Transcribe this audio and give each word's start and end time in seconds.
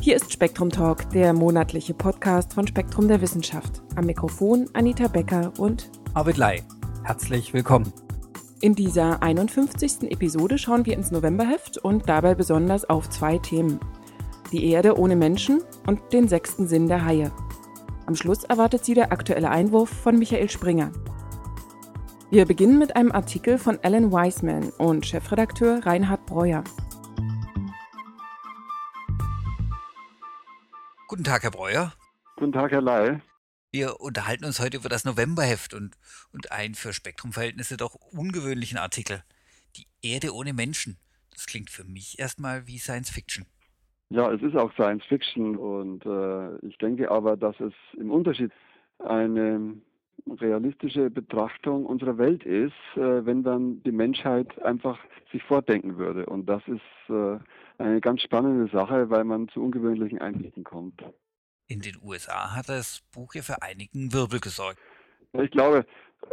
Hier 0.00 0.16
ist 0.16 0.32
Spektrum 0.32 0.70
Talk, 0.70 1.10
der 1.10 1.32
monatliche 1.32 1.94
Podcast 1.94 2.54
von 2.54 2.66
Spektrum 2.66 3.06
der 3.06 3.20
Wissenschaft. 3.20 3.82
Am 3.96 4.06
Mikrofon 4.06 4.66
Anita 4.72 5.08
Becker 5.08 5.52
und 5.58 5.90
Arvid 6.14 6.36
Lai. 6.36 6.62
Herzlich 7.04 7.52
willkommen. 7.52 7.92
In 8.62 8.74
dieser 8.74 9.22
51. 9.22 10.10
Episode 10.10 10.58
schauen 10.58 10.84
wir 10.84 10.94
ins 10.94 11.10
Novemberheft 11.10 11.78
und 11.78 12.08
dabei 12.08 12.34
besonders 12.34 12.88
auf 12.88 13.08
zwei 13.08 13.38
Themen. 13.38 13.78
Die 14.52 14.70
Erde 14.70 14.98
ohne 14.98 15.16
Menschen 15.16 15.62
und 15.86 16.00
den 16.12 16.28
sechsten 16.28 16.66
Sinn 16.66 16.88
der 16.88 17.04
Haie. 17.04 17.30
Am 18.06 18.16
Schluss 18.16 18.44
erwartet 18.44 18.84
Sie 18.84 18.94
der 18.94 19.12
aktuelle 19.12 19.50
Einwurf 19.50 19.90
von 19.90 20.18
Michael 20.18 20.50
Springer. 20.50 20.90
Wir 22.30 22.44
beginnen 22.46 22.78
mit 22.78 22.96
einem 22.96 23.12
Artikel 23.12 23.58
von 23.58 23.78
Alan 23.82 24.10
Wiseman 24.10 24.70
und 24.78 25.06
Chefredakteur 25.06 25.86
Reinhard 25.86 26.26
Breuer. 26.26 26.64
Guten 31.10 31.24
Tag, 31.24 31.42
Herr 31.42 31.50
Breuer. 31.50 31.92
Guten 32.36 32.52
Tag, 32.52 32.70
Herr 32.70 32.82
Lai. 32.82 33.20
Wir 33.72 33.98
unterhalten 33.98 34.44
uns 34.44 34.60
heute 34.60 34.76
über 34.76 34.88
das 34.88 35.04
Novemberheft 35.04 35.74
und, 35.74 35.96
und 36.32 36.52
einen 36.52 36.76
für 36.76 36.92
Spektrumverhältnisse 36.92 37.76
doch 37.76 37.96
ungewöhnlichen 38.12 38.78
Artikel. 38.78 39.24
Die 39.76 39.86
Erde 40.08 40.32
ohne 40.32 40.52
Menschen. 40.52 40.98
Das 41.32 41.46
klingt 41.46 41.68
für 41.68 41.82
mich 41.82 42.20
erstmal 42.20 42.68
wie 42.68 42.78
Science 42.78 43.10
Fiction. 43.10 43.44
Ja, 44.10 44.30
es 44.30 44.40
ist 44.40 44.54
auch 44.54 44.72
Science 44.74 45.02
Fiction 45.06 45.56
und 45.56 46.06
äh, 46.06 46.64
ich 46.64 46.78
denke 46.78 47.10
aber, 47.10 47.36
dass 47.36 47.58
es 47.58 47.72
im 47.98 48.12
Unterschied 48.12 48.52
eine 49.00 49.82
realistische 50.28 51.10
Betrachtung 51.10 51.86
unserer 51.86 52.18
Welt 52.18 52.44
ist, 52.44 52.72
äh, 52.96 53.24
wenn 53.24 53.42
dann 53.42 53.82
die 53.82 53.92
Menschheit 53.92 54.60
einfach 54.62 54.98
sich 55.32 55.42
fortdenken 55.42 55.96
würde. 55.98 56.26
Und 56.26 56.46
das 56.46 56.62
ist 56.66 57.10
äh, 57.10 57.38
eine 57.78 58.00
ganz 58.00 58.22
spannende 58.22 58.70
Sache, 58.70 59.10
weil 59.10 59.24
man 59.24 59.48
zu 59.48 59.62
ungewöhnlichen 59.62 60.20
Einsichten 60.20 60.64
kommt. 60.64 61.02
In 61.66 61.80
den 61.80 61.96
USA 62.02 62.56
hat 62.56 62.68
das 62.68 63.02
Buch 63.12 63.34
ja 63.34 63.42
für 63.42 63.62
einigen 63.62 64.12
Wirbel 64.12 64.40
gesorgt. 64.40 64.78
Ich 65.32 65.50
glaube, 65.52 65.86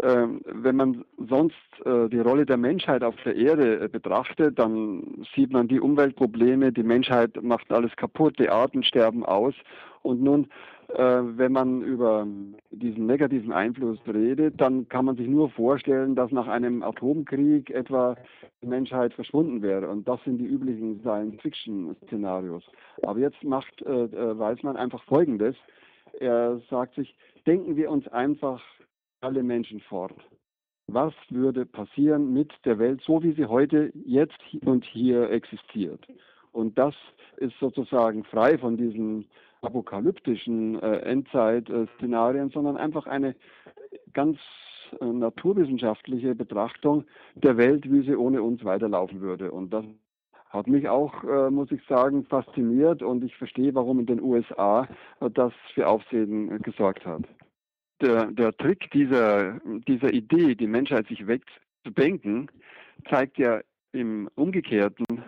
ähm, 0.04 0.42
wenn 0.46 0.76
man 0.76 1.06
sonst 1.30 1.56
äh, 1.86 2.10
die 2.10 2.20
Rolle 2.20 2.46
der 2.46 2.58
Menschheit 2.58 3.04
auf 3.04 3.16
der 3.24 3.36
Erde 3.36 3.88
betrachtet, 3.90 4.60
dann 4.60 5.26
sieht 5.36 5.52
man 5.52 5.68
die 5.68 5.80
Umweltprobleme, 5.80 6.72
die 6.72 6.84
Menschheit 6.84 7.42
macht 7.42 7.72
alles 7.72 7.96
kaputt, 7.96 8.38
die 8.40 8.50
Arten 8.50 8.84
sterben 8.84 9.26
aus. 9.26 9.54
Und 10.02 10.22
nun, 10.22 10.50
wenn 10.90 11.52
man 11.52 11.82
über 11.82 12.26
diesen 12.72 13.08
negativen 13.08 13.52
Einfluss 13.52 14.00
redet, 14.08 14.60
dann 14.62 14.88
kann 14.88 15.06
man 15.06 15.18
sich 15.18 15.28
nur 15.28 15.50
vorstellen, 15.50 16.16
dass 16.16 16.32
nach 16.32 16.48
einem 16.48 16.82
Atomkrieg 16.82 17.70
etwa 17.72 18.16
die 18.62 18.68
Menschheit 18.68 19.14
verschwunden 19.14 19.62
wäre. 19.62 19.90
Und 19.90 20.08
das 20.08 20.24
sind 20.24 20.38
die 20.38 20.46
üblichen 20.46 21.02
Science-Fiction-Szenarios. 21.02 22.64
Aber 23.04 23.20
jetzt 23.20 23.44
macht 23.44 23.82
weiß 23.82 24.64
man 24.64 24.78
einfach 24.78 25.04
Folgendes. 25.04 25.56
Er 26.20 26.62
sagt 26.70 26.96
sich, 26.96 27.16
denken 27.46 27.76
wir 27.76 27.92
uns 27.92 28.08
einfach 28.08 28.64
alle 29.22 29.44
Menschen 29.44 29.82
fort. 29.82 30.16
Was 30.88 31.14
würde 31.30 31.66
passieren 31.66 32.32
mit 32.32 32.54
der 32.64 32.80
Welt, 32.80 33.02
so 33.02 33.22
wie 33.22 33.34
sie 33.34 33.46
heute, 33.46 33.92
jetzt 34.06 34.40
und 34.66 34.86
hier 34.86 35.30
existiert? 35.32 36.08
Und 36.54 36.78
das 36.78 36.96
ist 37.36 37.60
sozusagen 37.60 38.24
frei 38.24 38.58
von 38.58 38.78
diesen 38.78 39.26
apokalyptischen 39.62 40.82
äh, 40.82 40.98
Endzeit-Szenarien, 41.00 42.50
sondern 42.52 42.78
einfach 42.78 43.08
eine 43.08 43.36
ganz 44.14 44.38
äh, 45.00 45.06
naturwissenschaftliche 45.06 46.36
Betrachtung 46.36 47.06
der 47.36 47.58
Welt, 47.58 47.90
wie 47.92 48.02
sie 48.02 48.16
ohne 48.16 48.42
uns 48.42 48.64
weiterlaufen 48.64 49.22
würde. 49.22 49.52
Und 49.52 49.72
das 49.72 49.86
hat 50.50 50.68
mich 50.68 50.88
auch, 50.88 51.24
äh, 51.24 51.50
muss 51.50 51.72
ich 51.72 51.82
sagen, 51.88 52.26
fasziniert 52.26 53.04
und 53.04 53.24
ich 53.24 53.36
verstehe, 53.36 53.76
warum 53.76 54.00
in 54.00 54.06
den 54.06 54.22
USA 54.22 54.88
das 55.34 55.54
für 55.74 55.88
Aufsehen 55.88 56.52
äh, 56.52 56.60
gesorgt 56.60 57.06
hat 57.06 57.24
der, 58.02 58.32
der 58.32 58.56
Trick 58.58 58.90
dieser, 58.92 59.60
dieser 59.88 60.14
Idee, 60.14 60.56
die 60.56 60.68
Menschheit 60.68 61.08
sich 61.08 61.26
wegzudenken, 61.28 62.50
zeigt 63.10 63.38
ja 63.38 63.62
im 63.92 64.30
umgekehrten 64.36 65.06
äh, 65.10 65.22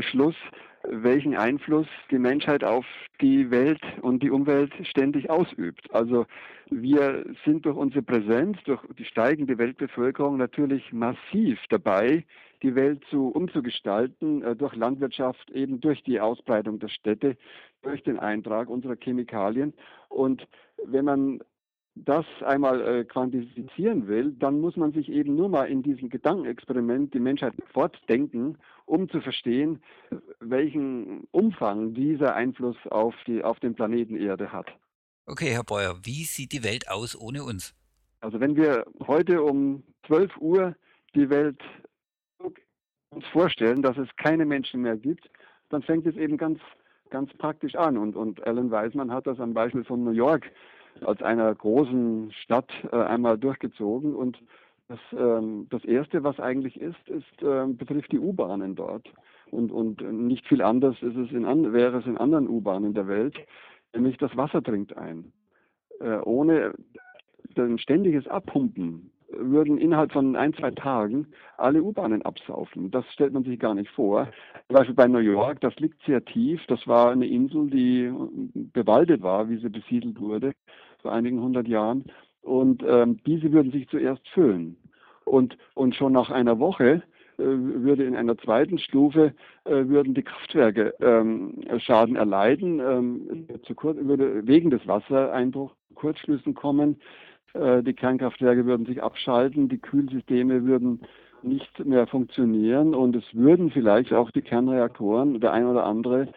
Schluss, 0.00 0.36
welchen 0.88 1.34
Einfluss 1.34 1.86
die 2.10 2.18
Menschheit 2.18 2.62
auf 2.64 2.84
die 3.20 3.50
Welt 3.50 3.80
und 4.02 4.22
die 4.22 4.30
Umwelt 4.30 4.72
ständig 4.86 5.30
ausübt. 5.30 5.92
Also 5.92 6.26
wir 6.70 7.24
sind 7.44 7.64
durch 7.64 7.76
unsere 7.76 8.02
Präsenz, 8.02 8.58
durch 8.64 8.80
die 8.98 9.04
steigende 9.04 9.58
Weltbevölkerung 9.58 10.36
natürlich 10.36 10.92
massiv 10.92 11.58
dabei, 11.68 12.24
die 12.62 12.74
Welt 12.74 13.02
zu 13.10 13.28
umzugestalten, 13.28 14.42
äh, 14.42 14.56
durch 14.56 14.74
Landwirtschaft, 14.74 15.50
eben 15.50 15.80
durch 15.80 16.02
die 16.02 16.20
Ausbreitung 16.20 16.78
der 16.78 16.88
Städte, 16.88 17.36
durch 17.82 18.02
den 18.02 18.18
Eintrag 18.18 18.68
unserer 18.68 18.96
Chemikalien. 18.96 19.74
Und 20.08 20.46
wenn 20.86 21.04
man 21.04 21.40
das 21.96 22.26
einmal 22.44 22.80
äh, 22.80 23.04
quantifizieren 23.04 24.08
will, 24.08 24.32
dann 24.32 24.60
muss 24.60 24.76
man 24.76 24.92
sich 24.92 25.08
eben 25.08 25.36
nur 25.36 25.48
mal 25.48 25.64
in 25.64 25.82
diesem 25.82 26.08
Gedankenexperiment 26.08 27.14
die 27.14 27.20
Menschheit 27.20 27.54
fortdenken, 27.72 28.58
um 28.84 29.08
zu 29.08 29.20
verstehen, 29.20 29.80
welchen 30.40 31.24
Umfang 31.30 31.94
dieser 31.94 32.34
Einfluss 32.34 32.76
auf, 32.90 33.14
die, 33.26 33.42
auf 33.44 33.60
den 33.60 33.74
Planeten 33.74 34.16
Erde 34.16 34.52
hat. 34.52 34.66
Okay, 35.26 35.50
Herr 35.52 35.64
Beuer, 35.64 35.96
wie 36.02 36.24
sieht 36.24 36.52
die 36.52 36.64
Welt 36.64 36.90
aus 36.90 37.18
ohne 37.18 37.44
uns? 37.44 37.74
Also 38.20 38.40
wenn 38.40 38.56
wir 38.56 38.84
heute 39.06 39.42
um 39.42 39.84
12 40.06 40.36
Uhr 40.38 40.74
die 41.14 41.30
Welt 41.30 41.60
uns 43.10 43.24
vorstellen, 43.32 43.82
dass 43.82 43.96
es 43.96 44.08
keine 44.16 44.44
Menschen 44.44 44.82
mehr 44.82 44.96
gibt, 44.96 45.30
dann 45.70 45.82
fängt 45.82 46.06
es 46.06 46.16
eben 46.16 46.36
ganz, 46.36 46.58
ganz 47.10 47.32
praktisch 47.34 47.74
an. 47.76 47.96
Und, 47.96 48.16
und 48.16 48.44
Alan 48.46 48.70
Weismann 48.70 49.12
hat 49.12 49.26
das 49.26 49.38
am 49.38 49.54
Beispiel 49.54 49.84
von 49.84 50.02
New 50.02 50.10
York 50.10 50.50
als 51.02 51.22
einer 51.22 51.54
großen 51.54 52.32
Stadt 52.32 52.70
äh, 52.92 52.96
einmal 52.96 53.38
durchgezogen 53.38 54.14
und 54.14 54.38
das, 54.88 54.98
ähm, 55.18 55.66
das 55.70 55.84
Erste, 55.84 56.24
was 56.24 56.38
eigentlich 56.38 56.78
ist, 56.80 57.08
ist 57.08 57.42
ähm, 57.42 57.76
betrifft 57.76 58.12
die 58.12 58.18
U-Bahnen 58.18 58.74
dort. 58.74 59.08
Und, 59.50 59.72
und 59.72 60.02
nicht 60.02 60.46
viel 60.46 60.62
anders 60.62 60.96
ist 61.00 61.16
es 61.16 61.30
in 61.30 61.44
an, 61.44 61.72
wäre 61.72 61.98
es 61.98 62.06
in 62.06 62.18
anderen 62.18 62.48
U-Bahnen 62.48 62.92
der 62.92 63.08
Welt, 63.08 63.36
nämlich 63.94 64.18
das 64.18 64.36
Wasser 64.36 64.60
dringt 64.60 64.96
ein. 64.96 65.32
Äh, 66.00 66.18
ohne 66.24 66.74
ein 67.56 67.78
ständiges 67.78 68.26
Abpumpen 68.26 69.10
würden 69.28 69.78
innerhalb 69.78 70.12
von 70.12 70.36
ein, 70.36 70.52
zwei 70.54 70.70
Tagen 70.70 71.28
alle 71.56 71.82
U-Bahnen 71.82 72.22
absaufen. 72.22 72.90
Das 72.90 73.04
stellt 73.12 73.32
man 73.32 73.44
sich 73.44 73.58
gar 73.58 73.74
nicht 73.74 73.90
vor. 73.90 74.28
Zum 74.68 74.76
Beispiel 74.76 74.94
bei 74.94 75.08
New 75.08 75.18
York, 75.18 75.60
das 75.60 75.74
liegt 75.76 76.02
sehr 76.04 76.24
tief. 76.24 76.60
Das 76.68 76.86
war 76.86 77.10
eine 77.10 77.26
Insel, 77.26 77.70
die 77.70 78.12
bewaldet 78.72 79.22
war, 79.22 79.48
wie 79.48 79.58
sie 79.58 79.70
besiedelt 79.70 80.20
wurde 80.20 80.52
vor 81.04 81.12
einigen 81.12 81.40
hundert 81.40 81.68
Jahren. 81.68 82.04
Und 82.42 82.82
ähm, 82.86 83.18
diese 83.26 83.52
würden 83.52 83.70
sich 83.70 83.86
zuerst 83.88 84.26
füllen. 84.30 84.76
Und, 85.26 85.56
und 85.74 85.94
schon 85.94 86.12
nach 86.12 86.30
einer 86.30 86.58
Woche 86.58 87.02
äh, 87.38 87.42
würde 87.42 88.04
in 88.04 88.16
einer 88.16 88.36
zweiten 88.38 88.78
Stufe 88.78 89.34
äh, 89.64 89.86
würden 89.86 90.14
die 90.14 90.22
Kraftwerke 90.22 90.94
ähm, 91.00 91.60
Schaden 91.78 92.16
erleiden, 92.16 92.80
ähm, 92.80 93.46
zu 93.64 93.74
kurz, 93.74 93.98
würde 94.00 94.46
wegen 94.46 94.70
des 94.70 94.86
Wassereinbruchs 94.86 95.74
Kurzschlüssen 95.94 96.54
kommen. 96.54 96.96
Äh, 97.52 97.82
die 97.82 97.94
Kernkraftwerke 97.94 98.64
würden 98.64 98.86
sich 98.86 99.02
abschalten, 99.02 99.68
die 99.68 99.78
Kühlsysteme 99.78 100.64
würden 100.64 101.00
nicht 101.42 101.84
mehr 101.84 102.06
funktionieren 102.06 102.94
und 102.94 103.14
es 103.14 103.24
würden 103.34 103.70
vielleicht 103.70 104.14
auch 104.14 104.30
die 104.30 104.40
Kernreaktoren, 104.40 105.40
der 105.40 105.52
ein 105.52 105.66
oder 105.66 105.84
andere, 105.84 106.28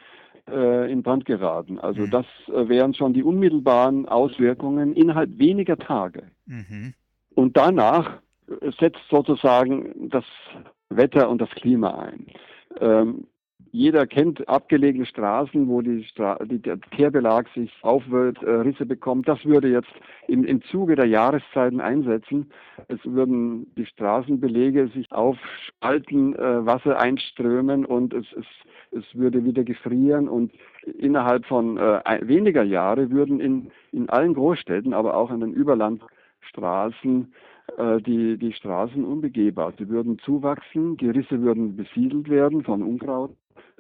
äh, 0.50 0.92
in 0.92 1.04
Brand 1.04 1.26
geraten. 1.26 1.80
Also 1.80 2.02
mhm. 2.02 2.12
das 2.12 2.26
äh, 2.48 2.68
wären 2.70 2.94
schon 2.94 3.14
die 3.14 3.24
unmittelbaren 3.24 4.08
Auswirkungen 4.08 4.94
innerhalb 4.94 5.38
weniger 5.38 5.78
Tage. 5.78 6.24
Mhm. 6.46 6.94
Und 7.36 7.58
danach 7.58 8.20
setzt 8.80 9.02
sozusagen 9.10 10.10
das 10.10 10.24
Wetter 10.90 11.30
und 11.30 11.42
das 11.42 11.50
Klima 11.52 12.00
ein. 12.00 12.28
Ähm, 12.80 13.28
jeder 13.72 14.06
kennt 14.08 14.48
abgelegene 14.48 15.06
Straßen, 15.06 15.68
wo 15.68 15.82
die 15.82 16.04
Stra 16.06 16.38
die, 16.46 16.60
der 16.60 16.80
Teerbelag 16.96 17.48
sich 17.54 17.72
aufwölbt, 17.82 18.42
äh, 18.44 18.50
Risse 18.50 18.86
bekommt. 18.86 19.28
Das 19.28 19.44
würde 19.46 19.70
jetzt 19.70 19.92
im, 20.28 20.44
im 20.44 20.62
Zuge 20.64 20.96
der 20.96 21.06
Jahreszeiten 21.06 21.82
einsetzen. 21.82 22.52
Es 22.88 23.00
würden 23.04 23.74
die 23.76 23.86
Straßenbelege 23.86 24.88
sich 24.90 25.12
aufspalten, 25.12 26.36
äh, 26.36 26.66
Wasser 26.66 27.00
einströmen 27.00 27.86
und 27.86 28.14
es, 28.14 28.26
es, 28.34 28.46
es 28.92 29.16
würde 29.16 29.44
wieder 29.44 29.64
gefrieren 29.64 30.28
und 30.28 30.52
innerhalb 30.98 31.46
von 31.46 31.78
äh, 31.78 32.20
weniger 32.22 32.64
Jahre 32.64 33.10
würden 33.12 33.40
in, 33.40 33.72
in 33.92 34.10
allen 34.10 34.34
Großstädten, 34.34 34.94
aber 34.94 35.18
auch 35.18 35.30
an 35.30 35.42
den 35.42 35.54
Überlandstraßen 35.54 37.34
äh, 37.78 38.02
die, 38.02 38.38
die 38.38 38.54
Straßen 38.54 39.04
unbegehbar. 39.04 39.74
Sie 39.78 39.90
würden 39.90 40.20
zuwachsen, 40.20 40.98
die 40.98 41.10
Risse 41.10 41.42
würden 41.42 41.76
besiedelt 41.76 42.30
werden 42.30 42.64
von 42.64 42.84
Unkraut 42.84 43.32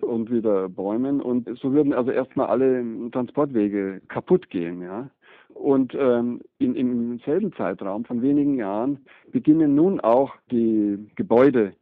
und 0.01 0.31
wieder 0.31 0.69
Bäumen 0.69 1.21
und 1.21 1.47
so 1.59 1.73
würden 1.73 1.93
also 1.93 2.11
erstmal 2.11 2.47
alle 2.47 2.83
Transportwege 3.11 4.01
kaputt 4.07 4.49
gehen, 4.49 4.81
ja. 4.81 5.09
Und 5.53 5.95
ähm, 5.95 6.41
in, 6.59 6.75
im 6.75 7.19
selben 7.25 7.51
Zeitraum 7.53 8.05
von 8.05 8.21
wenigen 8.21 8.55
Jahren 8.55 8.99
beginnen 9.31 9.73
nun 9.73 9.99
auch 9.99 10.35
die 10.51 11.09
Gebäude 11.15 11.73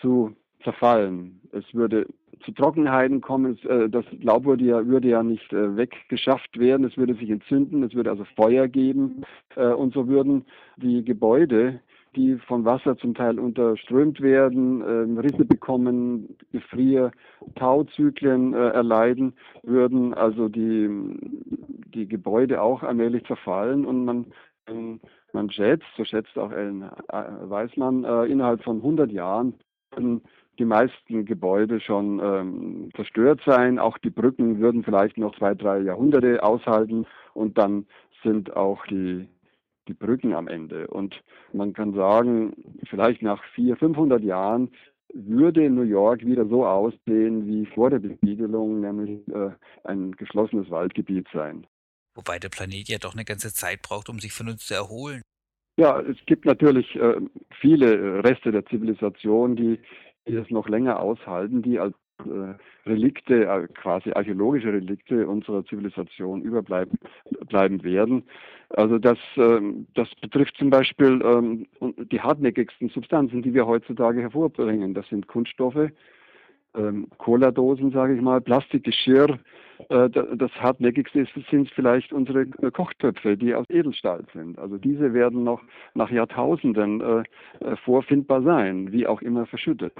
zu 0.00 0.36
zerfallen. 0.62 1.40
Es 1.52 1.64
würde 1.72 2.06
zu 2.44 2.52
Trockenheiten 2.52 3.20
kommen. 3.20 3.58
Äh, 3.64 3.88
das 3.88 4.04
Laub 4.20 4.44
würde 4.44 4.64
ja, 4.64 4.86
würde 4.86 5.08
ja 5.08 5.22
nicht 5.22 5.52
äh, 5.52 5.76
weggeschafft 5.76 6.58
werden. 6.58 6.84
Es 6.84 6.96
würde 6.96 7.14
sich 7.14 7.30
entzünden. 7.30 7.82
Es 7.82 7.94
würde 7.94 8.10
also 8.10 8.24
Feuer 8.36 8.68
geben. 8.68 9.22
Äh, 9.54 9.68
und 9.68 9.94
so 9.94 10.08
würden 10.08 10.44
die 10.76 11.04
Gebäude, 11.04 11.80
die 12.16 12.36
vom 12.46 12.64
Wasser 12.64 12.96
zum 12.96 13.14
Teil 13.14 13.38
unterströmt 13.38 14.20
werden, 14.20 14.82
ähm, 14.82 15.18
Risse 15.18 15.44
bekommen, 15.44 16.36
Gefrier, 16.50 17.12
Tauzyklen 17.54 18.54
erleiden, 18.54 19.34
würden 19.62 20.14
also 20.14 20.48
die, 20.48 20.88
die 21.94 22.08
Gebäude 22.08 22.60
auch 22.62 22.82
allmählich 22.82 23.24
zerfallen 23.26 23.84
und 23.84 24.04
man 24.04 24.26
ähm, 24.68 25.00
man 25.32 25.50
schätzt, 25.50 25.86
so 25.96 26.04
schätzt 26.04 26.38
auch 26.38 26.50
Ellen 26.50 26.90
Weismann, 27.08 28.04
innerhalb 28.26 28.64
von 28.64 28.76
100 28.78 29.12
Jahren 29.12 29.52
die 30.58 30.64
meisten 30.64 31.24
Gebäude 31.24 31.80
schon 31.80 32.20
ähm, 32.22 32.90
zerstört 32.94 33.40
sein. 33.44 33.78
Auch 33.78 33.98
die 33.98 34.10
Brücken 34.10 34.58
würden 34.58 34.82
vielleicht 34.84 35.18
noch 35.18 35.36
zwei, 35.36 35.54
drei 35.54 35.80
Jahrhunderte 35.80 36.42
aushalten 36.42 37.06
und 37.34 37.58
dann 37.58 37.86
sind 38.22 38.56
auch 38.56 38.84
die, 38.86 39.28
die 39.88 39.94
Brücken 39.94 40.34
am 40.34 40.48
Ende. 40.48 40.86
Und 40.88 41.22
man 41.52 41.72
kann 41.72 41.94
sagen, 41.94 42.54
vielleicht 42.88 43.22
nach 43.22 43.42
400, 43.54 43.78
500 43.78 44.22
Jahren 44.22 44.70
würde 45.14 45.70
New 45.70 45.82
York 45.82 46.24
wieder 46.24 46.46
so 46.46 46.66
aussehen 46.66 47.46
wie 47.46 47.66
vor 47.66 47.90
der 47.90 48.00
Besiedelung, 48.00 48.80
nämlich 48.80 49.26
äh, 49.28 49.50
ein 49.84 50.12
geschlossenes 50.12 50.70
Waldgebiet 50.70 51.28
sein. 51.32 51.66
Wobei 52.14 52.38
der 52.38 52.48
Planet 52.48 52.88
ja 52.88 52.98
doch 52.98 53.14
eine 53.14 53.24
ganze 53.24 53.52
Zeit 53.52 53.82
braucht, 53.82 54.08
um 54.08 54.18
sich 54.18 54.32
von 54.32 54.48
uns 54.48 54.66
zu 54.66 54.74
erholen. 54.74 55.22
Ja, 55.78 56.00
es 56.00 56.16
gibt 56.26 56.46
natürlich 56.46 56.96
äh, 56.96 57.20
viele 57.60 58.24
Reste 58.24 58.50
der 58.50 58.64
Zivilisation, 58.64 59.56
die 59.56 59.78
die 60.26 60.34
es 60.34 60.50
noch 60.50 60.68
länger 60.68 61.00
aushalten, 61.00 61.62
die 61.62 61.78
als 61.78 61.94
äh, 61.94 62.05
Relikte, 62.86 63.46
äh, 63.46 63.66
quasi 63.74 64.12
archäologische 64.12 64.72
Relikte 64.72 65.26
unserer 65.26 65.64
Zivilisation 65.64 66.42
überbleiben 66.42 66.98
bleiben 67.48 67.82
werden. 67.82 68.24
Also 68.70 68.98
das, 68.98 69.18
ähm, 69.36 69.86
das 69.94 70.08
betrifft 70.20 70.56
zum 70.56 70.70
Beispiel 70.70 71.20
ähm, 71.24 71.66
die 72.10 72.20
hartnäckigsten 72.20 72.88
Substanzen, 72.88 73.42
die 73.42 73.54
wir 73.54 73.66
heutzutage 73.66 74.20
hervorbringen. 74.20 74.94
Das 74.94 75.08
sind 75.08 75.28
Kunststoffe, 75.28 75.90
ähm, 76.76 77.08
Cola-Dosen, 77.18 77.90
sage 77.92 78.14
ich 78.14 78.20
mal, 78.20 78.40
Plastikgeschirr. 78.40 79.38
Äh, 79.88 80.10
das 80.10 80.50
hartnäckigste 80.56 81.26
sind 81.50 81.70
vielleicht 81.70 82.12
unsere 82.12 82.42
äh, 82.62 82.70
Kochtöpfe, 82.70 83.36
die 83.36 83.54
aus 83.54 83.66
Edelstahl 83.68 84.24
sind. 84.32 84.58
Also 84.58 84.78
diese 84.78 85.12
werden 85.12 85.44
noch 85.44 85.62
nach 85.94 86.10
Jahrtausenden 86.10 87.00
äh, 87.00 87.22
äh 87.60 87.76
vorfindbar 87.84 88.42
sein, 88.42 88.92
wie 88.92 89.06
auch 89.06 89.22
immer 89.22 89.46
verschüttet. 89.46 89.92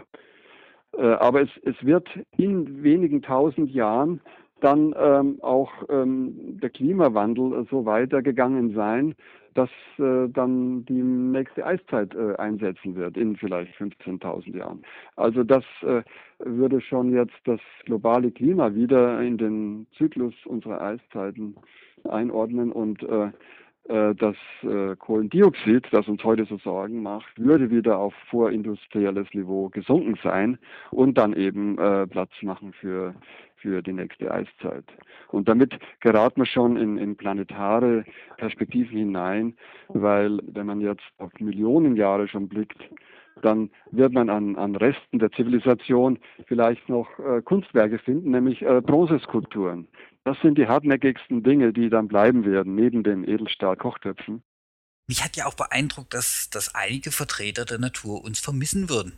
Äh, 0.98 1.02
aber 1.02 1.43
es, 1.43 1.50
es 1.64 1.75
wird 1.84 2.08
in 2.37 2.82
wenigen 2.82 3.22
tausend 3.22 3.70
Jahren 3.70 4.20
dann 4.60 4.94
ähm, 4.98 5.38
auch 5.43 5.70
ähm, 5.90 6.58
der 6.60 6.70
Klimawandel 6.70 7.66
so 7.70 7.84
weitergegangen 7.84 8.75
sein, 8.75 9.14
dass 9.54 9.70
äh, 9.98 10.28
dann 10.28 10.84
die 10.84 11.02
nächste 11.02 11.64
Eiszeit 11.64 12.14
äh, 12.14 12.37
einsetzen 12.37 12.94
wird 12.94 13.16
in 13.16 13.37
vielleicht 13.37 13.75
15.000 13.76 14.56
Jahren. 14.56 14.82
Also 15.16 15.44
das 15.44 15.64
äh, 15.82 16.02
würde 16.38 16.81
schon 16.81 17.12
jetzt 17.12 17.37
das 17.44 17.60
globale 17.84 18.31
Klima 18.31 18.75
wieder 18.75 19.20
in 19.22 19.38
den 19.38 19.87
Zyklus 19.96 20.34
unserer 20.44 20.81
Eiszeiten 20.81 21.56
einordnen 22.04 22.70
und 22.70 23.02
äh, 23.02 23.31
das 23.88 24.37
äh, 24.62 24.97
Kohlendioxid, 24.97 25.87
das 25.93 26.09
uns 26.09 26.25
heute 26.25 26.44
so 26.44 26.59
Sorgen 26.59 27.03
macht, 27.03 27.38
würde 27.38 27.71
wieder 27.71 27.99
auf 27.99 28.15
vorindustrielles 28.31 29.29
Niveau 29.33 29.69
gesunken 29.69 30.19
sein 30.23 30.59
und 30.91 31.17
dann 31.19 31.35
eben 31.35 31.77
Platz 32.11 32.31
machen 32.43 32.73
für 32.73 33.15
für 33.56 33.83
die 33.83 33.93
nächste 33.93 34.31
Eiszeit. 34.31 34.85
Und 35.29 35.49
damit 35.49 35.77
geraten 36.00 36.43
wir 36.43 36.47
schon 36.47 36.77
in, 36.77 36.99
in 36.99 37.17
planetare 37.17 38.05
Perspektiven 38.37 38.97
hinein, 38.97 39.56
weil 39.88 40.38
wenn 40.47 40.67
man 40.67 40.81
jetzt 40.81 41.03
auf 41.19 41.33
Millionen 41.41 41.97
Jahre 41.97 42.29
schon 42.29 42.49
blickt, 42.49 42.79
dann 43.43 43.71
wird 43.91 44.12
man 44.12 44.31
an, 44.31 44.56
an 44.56 44.77
Resten 44.77 45.19
der 45.19 45.31
Zivilisation 45.33 46.19
vielleicht 46.47 46.88
noch 46.88 47.09
äh, 47.19 47.43
Kunstwerke 47.43 47.99
finden, 47.99 48.31
nämlich 48.31 48.62
äh, 48.62 48.81
Bronzeskulpturen. 48.81 49.88
Das 50.26 50.37
sind 50.40 50.58
die 50.58 50.67
hartnäckigsten 50.67 51.44
Dinge, 51.44 51.73
die 51.73 51.88
dann 51.88 52.08
bleiben 52.08 52.44
werden, 52.44 52.75
neben 52.75 53.05
den 53.05 53.23
Edelstahl-Kochtöpfen. 53.23 54.43
Mich 55.06 55.23
hat 55.23 55.37
ja 55.37 55.46
auch 55.46 55.55
beeindruckt, 55.55 56.12
dass, 56.14 56.50
dass 56.50 56.75
einige 56.75 57.12
Vertreter 57.12 57.64
der 57.64 57.78
Natur 57.78 58.25
uns 58.25 58.40
vermissen 58.40 58.90
würden. 58.90 59.12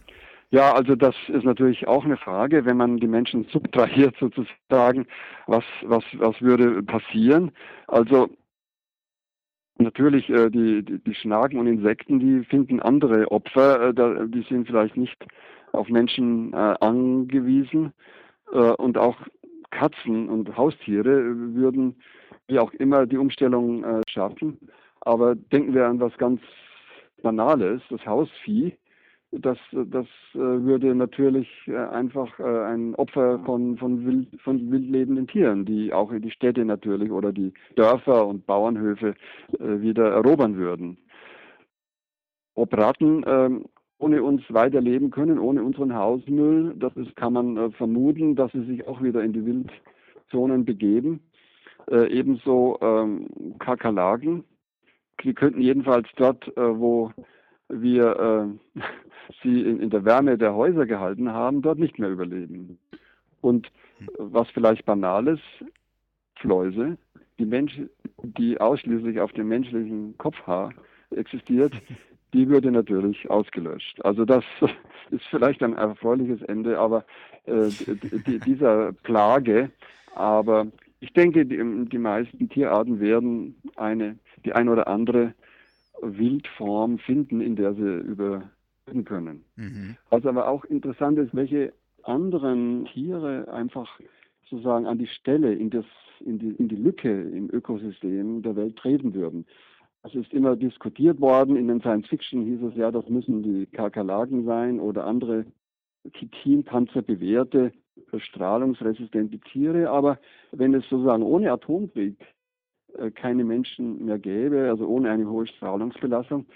Ja, 0.50 0.74
also 0.74 0.96
das 0.96 1.14
ist 1.28 1.44
natürlich 1.44 1.88
auch 1.88 2.04
eine 2.04 2.18
Frage, 2.18 2.66
wenn 2.66 2.76
man 2.76 2.98
die 2.98 3.06
Menschen 3.06 3.46
subtrahiert 3.50 4.16
sozusagen, 4.20 5.06
was, 5.46 5.64
was, 5.82 6.04
was 6.12 6.38
würde 6.42 6.82
passieren? 6.82 7.52
Also 7.86 8.28
natürlich 9.78 10.28
äh, 10.28 10.50
die, 10.50 10.84
die, 10.84 11.02
die 11.02 11.14
Schnaken 11.14 11.58
und 11.58 11.68
Insekten, 11.68 12.20
die 12.20 12.44
finden 12.44 12.80
andere 12.80 13.30
Opfer, 13.32 13.80
äh, 13.88 13.94
da, 13.94 14.26
die 14.26 14.42
sind 14.42 14.66
vielleicht 14.66 14.98
nicht 14.98 15.16
auf 15.72 15.88
Menschen 15.88 16.52
äh, 16.52 16.74
angewiesen 16.80 17.94
äh, 18.52 18.58
und 18.58 18.98
auch 18.98 19.16
Katzen 19.70 20.28
und 20.28 20.56
Haustiere 20.56 21.34
würden 21.54 21.96
wie 22.46 22.58
auch 22.58 22.72
immer 22.74 23.06
die 23.06 23.18
Umstellung 23.18 23.84
äh, 23.84 24.00
schaffen. 24.08 24.58
Aber 25.00 25.34
denken 25.34 25.74
wir 25.74 25.86
an 25.86 26.00
was 26.00 26.16
ganz 26.18 26.40
Banales, 27.22 27.82
das 27.90 28.04
Hausvieh 28.06 28.76
das, 29.30 29.58
das 29.72 30.06
äh, 30.34 30.38
würde 30.38 30.94
natürlich 30.94 31.48
äh, 31.66 31.76
einfach 31.76 32.38
äh, 32.38 32.42
ein 32.42 32.94
Opfer 32.94 33.38
von, 33.40 33.76
von, 33.76 34.06
wild, 34.06 34.40
von 34.40 34.70
wildlebenden 34.70 35.26
Tieren, 35.26 35.66
die 35.66 35.92
auch 35.92 36.10
in 36.12 36.22
die 36.22 36.30
Städte 36.30 36.64
natürlich 36.64 37.10
oder 37.10 37.32
die 37.32 37.52
Dörfer 37.76 38.26
und 38.26 38.46
Bauernhöfe 38.46 39.14
wieder 39.58 40.10
erobern 40.10 40.56
würden. 40.56 40.98
Ob 42.54 42.76
Ratten 42.76 43.24
ähm, 43.26 43.66
ohne 43.98 44.22
uns 44.22 44.42
weiterleben 44.48 45.10
können, 45.10 45.38
ohne 45.38 45.62
unseren 45.62 45.94
Hausmüll, 45.94 46.74
das 46.76 46.96
ist, 46.96 47.16
kann 47.16 47.32
man 47.32 47.72
vermuten, 47.72 48.36
dass 48.36 48.52
sie 48.52 48.64
sich 48.64 48.86
auch 48.86 49.02
wieder 49.02 49.22
in 49.22 49.32
die 49.32 49.44
Wildzonen 49.44 50.64
begeben. 50.64 51.20
ebenso 51.90 52.78
ähm, 52.80 53.26
Kakerlaken. 53.58 54.44
Die 55.24 55.34
könnten 55.34 55.60
jedenfalls 55.60 56.08
dort, 56.16 56.46
wo 56.56 57.12
wir 57.68 58.58
äh, 58.76 58.80
sie 59.42 59.62
in, 59.62 59.80
in, 59.80 59.90
der 59.90 60.04
Wärme 60.04 60.38
der 60.38 60.54
Häuser 60.54 60.86
gehalten 60.86 61.32
haben, 61.32 61.62
dort 61.62 61.78
nicht 61.78 61.98
mehr 61.98 62.10
überleben. 62.10 62.78
Und 63.40 63.70
was 64.18 64.48
vielleicht 64.50 64.84
banal 64.84 65.28
ist, 65.28 65.42
Fläuse, 66.36 66.96
die, 67.38 67.46
Mensch, 67.46 67.80
die 68.22 68.60
ausschließlich 68.60 69.20
auf 69.20 69.32
dem 69.32 69.48
menschlichen 69.48 70.16
Kopfhaar 70.18 70.72
existiert, 71.10 71.72
die 72.32 72.48
würde 72.48 72.70
natürlich 72.70 73.28
ausgelöscht. 73.30 74.04
Also 74.04 74.24
das 74.24 74.44
ist 75.10 75.24
vielleicht 75.30 75.62
ein 75.62 75.74
erfreuliches 75.74 76.42
Ende, 76.42 76.78
aber 76.78 77.04
äh, 77.46 77.70
die, 78.26 78.38
dieser 78.40 78.92
Plage. 78.92 79.70
Aber 80.14 80.66
ich 81.00 81.12
denke, 81.12 81.46
die, 81.46 81.88
die 81.88 81.98
meisten 81.98 82.48
Tierarten 82.48 83.00
werden 83.00 83.56
eine, 83.76 84.18
die 84.44 84.52
ein 84.52 84.68
oder 84.68 84.88
andere 84.88 85.34
Wildform 86.02 86.98
finden, 86.98 87.40
in 87.40 87.56
der 87.56 87.74
sie 87.74 87.98
überleben 88.00 89.04
können. 89.04 89.44
Mhm. 89.56 89.96
Was 90.10 90.26
aber 90.26 90.48
auch 90.48 90.64
interessant 90.64 91.18
ist, 91.18 91.34
welche 91.34 91.72
anderen 92.02 92.86
Tiere 92.86 93.52
einfach 93.52 93.88
sozusagen 94.48 94.86
an 94.86 94.98
die 94.98 95.06
Stelle, 95.06 95.52
in, 95.54 95.70
das, 95.70 95.84
in, 96.24 96.38
die, 96.38 96.50
in 96.50 96.68
die 96.68 96.76
Lücke 96.76 97.10
im 97.10 97.50
Ökosystem 97.52 98.42
der 98.42 98.56
Welt 98.56 98.76
treten 98.76 99.14
würden. 99.14 99.46
Es 100.08 100.14
ist 100.14 100.32
immer 100.32 100.56
diskutiert 100.56 101.20
worden, 101.20 101.56
in 101.56 101.68
den 101.68 101.80
Science 101.80 102.08
Fiction 102.08 102.42
hieß 102.42 102.62
es 102.62 102.76
ja, 102.76 102.90
das 102.90 103.06
müssen 103.10 103.42
die 103.42 103.66
Kakerlaken 103.66 104.46
sein 104.46 104.80
oder 104.80 105.04
andere 105.04 105.44
Chitinpanzer 106.14 107.02
bewährte, 107.02 107.72
strahlungsresistente 108.16 109.38
Tiere. 109.40 109.90
Aber 109.90 110.18
wenn 110.52 110.72
es 110.72 110.88
sozusagen 110.88 111.22
ohne 111.22 111.52
Atomkrieg 111.52 112.16
äh, 112.96 113.10
keine 113.10 113.44
Menschen 113.44 114.06
mehr 114.06 114.18
gäbe, 114.18 114.70
also 114.70 114.86
ohne 114.86 115.10
eine 115.10 115.28
hohe 115.28 115.46
Strahlungsbelastung, 115.46 116.46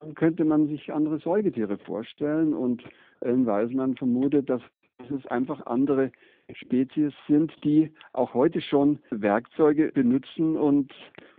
dann 0.00 0.14
könnte 0.14 0.44
man 0.44 0.68
sich 0.68 0.92
andere 0.92 1.18
Säugetiere 1.18 1.78
vorstellen. 1.78 2.52
Und 2.52 2.84
Ellen 3.20 3.46
Weismann 3.46 3.96
vermutet, 3.96 4.50
dass 4.50 4.60
es 5.08 5.26
einfach 5.28 5.64
andere 5.64 6.12
Spezies 6.52 7.12
sind, 7.26 7.52
die 7.64 7.92
auch 8.12 8.34
heute 8.34 8.60
schon 8.60 8.98
Werkzeuge 9.10 9.92
benutzen 9.92 10.56
und, 10.56 10.92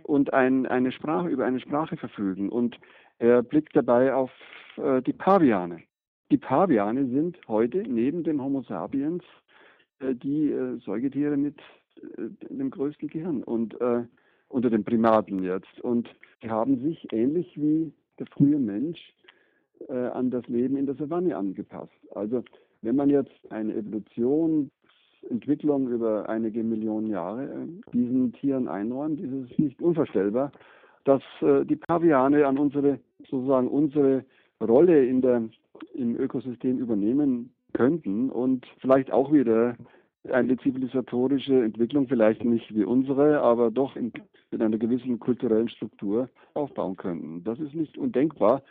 und 0.04 0.32
ein, 0.32 0.66
eine 0.66 0.92
Sprache, 0.92 1.28
über 1.28 1.44
eine 1.44 1.60
Sprache 1.60 1.96
verfügen. 1.96 2.48
Und 2.48 2.78
er 3.18 3.42
blickt 3.42 3.74
dabei 3.74 4.14
auf 4.14 4.30
äh, 4.76 5.02
die 5.02 5.12
Paviane. 5.12 5.82
Die 6.30 6.38
Paviane 6.38 7.06
sind 7.06 7.38
heute 7.48 7.78
neben 7.78 8.22
dem 8.22 8.42
Homo 8.42 8.62
sapiens 8.62 9.24
äh, 9.98 10.14
die 10.14 10.50
äh, 10.50 10.78
Säugetiere 10.78 11.36
mit 11.36 11.58
äh, 11.96 12.28
dem 12.48 12.70
größten 12.70 13.08
Gehirn. 13.08 13.42
Und 13.42 13.80
äh, 13.80 14.04
unter 14.50 14.68
den 14.68 14.84
Primaten 14.84 15.42
jetzt. 15.42 15.80
Und 15.80 16.08
die 16.42 16.50
haben 16.50 16.80
sich 16.82 17.10
ähnlich 17.12 17.50
wie 17.56 17.92
der 18.18 18.26
frühe 18.26 18.58
Mensch 18.58 18.98
äh, 19.88 19.92
an 19.92 20.30
das 20.30 20.46
Leben 20.48 20.76
in 20.76 20.86
der 20.86 20.96
Savanne 20.96 21.36
angepasst. 21.36 21.92
Also 22.14 22.44
Wenn 22.82 22.96
man 22.96 23.10
jetzt 23.10 23.50
eine 23.50 23.72
Evolutionsentwicklung 25.22 25.88
über 25.88 26.28
einige 26.28 26.62
Millionen 26.62 27.08
Jahre 27.08 27.44
äh, 27.44 27.90
diesen 27.92 28.32
Tieren 28.32 28.68
einräumt, 28.68 29.20
ist 29.20 29.32
es 29.32 29.58
nicht 29.58 29.80
unvorstellbar, 29.80 30.52
dass 31.04 31.22
äh, 31.40 31.64
die 31.64 31.76
Paviane 31.76 32.46
an 32.46 32.58
unsere, 32.58 32.98
sozusagen 33.28 33.68
unsere 33.68 34.24
Rolle 34.60 35.04
in 35.04 35.22
der, 35.22 35.42
im 35.94 36.16
Ökosystem 36.16 36.78
übernehmen 36.78 37.52
könnten 37.72 38.30
und 38.30 38.66
vielleicht 38.80 39.12
auch 39.12 39.32
wieder 39.32 39.76
eine 40.30 40.56
zivilisatorische 40.58 41.62
Entwicklung, 41.64 42.06
vielleicht 42.06 42.44
nicht 42.44 42.74
wie 42.74 42.84
unsere, 42.84 43.40
aber 43.40 43.70
doch 43.70 43.96
in, 43.96 44.12
in 44.50 44.60
einer 44.60 44.76
gewissen 44.76 45.18
kulturellen 45.18 45.68
Struktur 45.68 46.28
aufbauen 46.52 46.96
könnten. 46.96 47.42
Das 47.44 47.58
ist 47.58 47.74
nicht 47.74 47.96
undenkbar. 47.96 48.62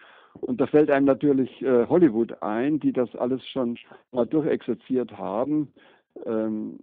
Und 0.42 0.62
da 0.62 0.68
fällt 0.68 0.92
einem 0.92 1.08
natürlich 1.08 1.50
äh, 1.64 1.88
Hollywood 1.88 2.44
ein, 2.44 2.80
die 2.80 2.94
das 2.94 3.14
alles 3.16 3.44
schon 3.48 3.78
mal 4.12 4.28
durchexerziert 4.28 5.18
haben. 5.18 5.70
Ähm, 6.26 6.80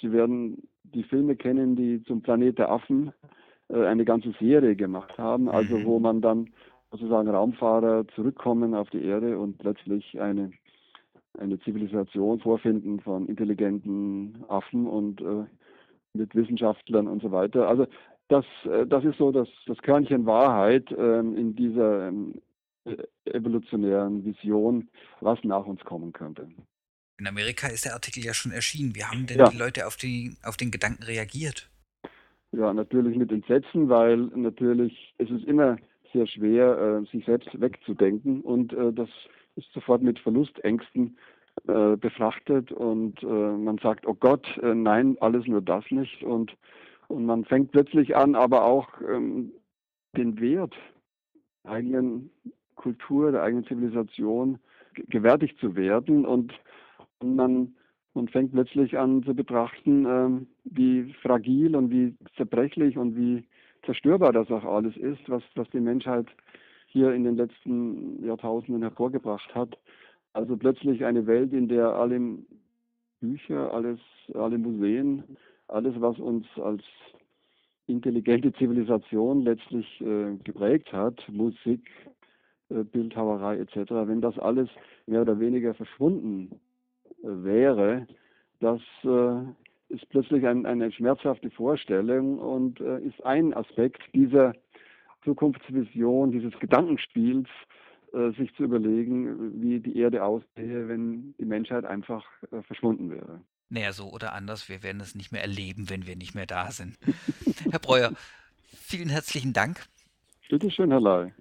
Sie 0.00 0.12
werden 0.12 0.66
die 0.82 1.02
Filme 1.02 1.36
kennen, 1.36 1.76
die 1.76 2.02
zum 2.04 2.22
Planet 2.22 2.58
der 2.58 2.70
Affen 2.70 3.12
äh, 3.68 3.84
eine 3.84 4.04
ganze 4.04 4.32
Serie 4.40 4.76
gemacht 4.76 5.18
haben, 5.18 5.48
also 5.48 5.84
wo 5.84 5.98
mhm. 5.98 6.02
man 6.02 6.20
dann 6.20 6.50
sozusagen 6.90 7.28
Raumfahrer 7.28 8.06
zurückkommen 8.14 8.74
auf 8.74 8.88
die 8.90 9.04
Erde 9.04 9.38
und 9.38 9.58
plötzlich 9.58 10.18
eine 10.20 10.52
eine 11.38 11.58
Zivilisation 11.60 12.40
vorfinden 12.40 13.00
von 13.00 13.26
intelligenten 13.26 14.44
Affen 14.48 14.86
und 14.86 15.20
äh, 15.20 15.44
mit 16.12 16.34
Wissenschaftlern 16.34 17.08
und 17.08 17.22
so 17.22 17.32
weiter. 17.32 17.68
Also 17.68 17.86
das, 18.28 18.44
äh, 18.64 18.86
das 18.86 19.04
ist 19.04 19.18
so 19.18 19.32
das, 19.32 19.48
das 19.66 19.78
Körnchen 19.78 20.26
Wahrheit 20.26 20.94
ähm, 20.96 21.36
in 21.36 21.56
dieser 21.56 22.08
ähm, 22.08 22.40
äh, 22.84 22.96
evolutionären 23.24 24.24
Vision, 24.24 24.88
was 25.20 25.42
nach 25.42 25.66
uns 25.66 25.84
kommen 25.84 26.12
könnte. 26.12 26.48
In 27.18 27.26
Amerika 27.26 27.68
ist 27.68 27.84
der 27.84 27.94
Artikel 27.94 28.24
ja 28.24 28.34
schon 28.34 28.52
erschienen. 28.52 28.94
Wie 28.94 29.04
haben 29.04 29.26
denn 29.26 29.38
ja. 29.38 29.48
die 29.48 29.56
Leute 29.56 29.86
auf, 29.86 29.96
die, 29.96 30.36
auf 30.42 30.56
den 30.56 30.70
Gedanken 30.70 31.04
reagiert? 31.04 31.70
Ja, 32.52 32.72
natürlich 32.72 33.16
mit 33.16 33.30
Entsetzen, 33.30 33.88
weil 33.88 34.16
natürlich 34.16 35.14
es 35.18 35.30
ist 35.30 35.44
immer 35.44 35.76
sehr 36.12 36.26
schwer, 36.26 36.78
äh, 36.78 37.10
sich 37.10 37.24
selbst 37.24 37.48
wegzudenken 37.60 38.40
und 38.40 38.72
äh, 38.72 38.92
das 38.92 39.08
ist 39.56 39.72
sofort 39.72 40.02
mit 40.02 40.18
Verlustängsten 40.20 41.16
äh, 41.66 41.96
befrachtet 41.96 42.72
und 42.72 43.22
äh, 43.22 43.26
man 43.26 43.78
sagt, 43.78 44.06
oh 44.06 44.14
Gott, 44.14 44.46
äh, 44.62 44.74
nein, 44.74 45.16
alles 45.20 45.46
nur 45.46 45.62
das 45.62 45.84
nicht 45.90 46.22
und, 46.22 46.56
und 47.08 47.26
man 47.26 47.44
fängt 47.44 47.72
plötzlich 47.72 48.14
an, 48.16 48.34
aber 48.34 48.64
auch 48.64 48.88
ähm, 49.08 49.52
den 50.16 50.40
Wert 50.40 50.74
der 51.64 51.72
eigenen 51.72 52.30
Kultur, 52.76 53.32
der 53.32 53.42
eigenen 53.42 53.66
Zivilisation 53.66 54.58
gewärtig 55.08 55.56
zu 55.58 55.74
werden 55.74 56.24
und, 56.24 56.52
man, 57.24 57.74
man 58.14 58.28
fängt 58.28 58.52
plötzlich 58.52 58.96
an 58.98 59.22
zu 59.22 59.34
betrachten, 59.34 60.06
ähm, 60.06 60.46
wie 60.64 61.12
fragil 61.22 61.76
und 61.76 61.90
wie 61.90 62.14
zerbrechlich 62.36 62.96
und 62.96 63.16
wie 63.16 63.44
zerstörbar 63.84 64.32
das 64.32 64.50
auch 64.50 64.64
alles 64.64 64.96
ist, 64.96 65.28
was, 65.28 65.42
was 65.54 65.68
die 65.70 65.80
Menschheit 65.80 66.26
hier 66.86 67.12
in 67.12 67.24
den 67.24 67.36
letzten 67.36 68.24
Jahrtausenden 68.24 68.82
hervorgebracht 68.82 69.54
hat. 69.54 69.76
Also 70.32 70.56
plötzlich 70.56 71.04
eine 71.04 71.26
Welt, 71.26 71.52
in 71.52 71.68
der 71.68 71.88
alle 71.88 72.20
Bücher, 73.20 73.72
alles, 73.72 74.00
alle 74.34 74.58
Museen, 74.58 75.22
alles, 75.68 75.94
was 76.00 76.18
uns 76.18 76.46
als 76.56 76.82
intelligente 77.86 78.52
Zivilisation 78.54 79.42
letztlich 79.42 80.00
äh, 80.00 80.36
geprägt 80.42 80.92
hat, 80.92 81.22
Musik, 81.28 81.90
äh, 82.70 82.84
Bildhauerei 82.84 83.58
etc., 83.58 83.90
wenn 84.06 84.20
das 84.20 84.38
alles 84.38 84.68
mehr 85.06 85.22
oder 85.22 85.38
weniger 85.38 85.74
verschwunden 85.74 86.60
wäre, 87.24 88.06
das 88.60 88.80
äh, 89.04 89.94
ist 89.94 90.08
plötzlich 90.10 90.46
ein, 90.46 90.66
eine 90.66 90.92
schmerzhafte 90.92 91.50
Vorstellung 91.50 92.38
und 92.38 92.80
äh, 92.80 93.00
ist 93.00 93.24
ein 93.24 93.54
Aspekt 93.54 94.02
dieser 94.14 94.54
Zukunftsvision, 95.24 96.32
dieses 96.32 96.58
Gedankenspiels, 96.58 97.48
äh, 98.12 98.30
sich 98.32 98.54
zu 98.54 98.64
überlegen, 98.64 99.60
wie 99.62 99.80
die 99.80 99.98
Erde 99.98 100.22
aussähe, 100.24 100.88
wenn 100.88 101.34
die 101.38 101.44
Menschheit 101.44 101.84
einfach 101.84 102.24
verschwunden 102.66 103.10
wäre. 103.10 103.40
Naja, 103.70 103.92
so 103.92 104.10
oder 104.10 104.34
anders, 104.34 104.68
wir 104.68 104.82
werden 104.82 105.00
es 105.00 105.14
nicht 105.14 105.32
mehr 105.32 105.40
erleben, 105.40 105.88
wenn 105.90 106.06
wir 106.06 106.16
nicht 106.16 106.34
mehr 106.34 106.46
da 106.46 106.70
sind. 106.70 106.96
Herr 107.70 107.80
Breuer, 107.80 108.12
vielen 108.66 109.08
herzlichen 109.08 109.52
Dank. 109.52 109.84
Bitte 110.48 110.70
schön, 110.70 110.90
Herr 110.90 111.00
Lai. 111.00 111.32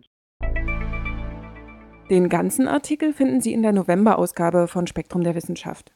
Den 2.10 2.28
ganzen 2.28 2.68
Artikel 2.68 3.14
finden 3.14 3.40
Sie 3.40 3.54
in 3.54 3.62
der 3.62 3.72
November-Ausgabe 3.72 4.68
von 4.68 4.88
Spektrum 4.88 5.24
der 5.24 5.36
Wissenschaft. 5.36 5.94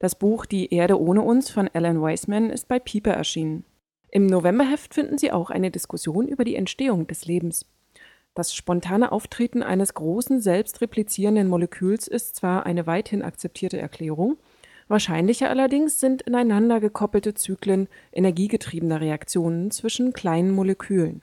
Das 0.00 0.16
Buch 0.16 0.46
Die 0.46 0.74
Erde 0.74 1.00
ohne 1.00 1.22
uns 1.22 1.48
von 1.48 1.70
Alan 1.72 2.02
Weisman 2.02 2.50
ist 2.50 2.66
bei 2.66 2.80
Pieper 2.80 3.12
erschienen. 3.12 3.64
Im 4.10 4.26
Novemberheft 4.26 4.92
finden 4.92 5.16
Sie 5.16 5.30
auch 5.30 5.50
eine 5.50 5.70
Diskussion 5.70 6.26
über 6.26 6.44
die 6.44 6.56
Entstehung 6.56 7.06
des 7.06 7.26
Lebens. 7.26 7.66
Das 8.34 8.52
spontane 8.52 9.12
Auftreten 9.12 9.62
eines 9.62 9.94
großen, 9.94 10.40
selbstreplizierenden 10.40 11.48
Moleküls 11.48 12.08
ist 12.08 12.34
zwar 12.34 12.66
eine 12.66 12.88
weithin 12.88 13.22
akzeptierte 13.22 13.78
Erklärung, 13.78 14.38
wahrscheinlicher 14.88 15.50
allerdings 15.50 16.00
sind 16.00 16.22
ineinander 16.22 16.80
gekoppelte 16.80 17.34
Zyklen 17.34 17.88
energiegetriebener 18.12 19.00
Reaktionen 19.00 19.70
zwischen 19.70 20.12
kleinen 20.12 20.50
Molekülen. 20.50 21.22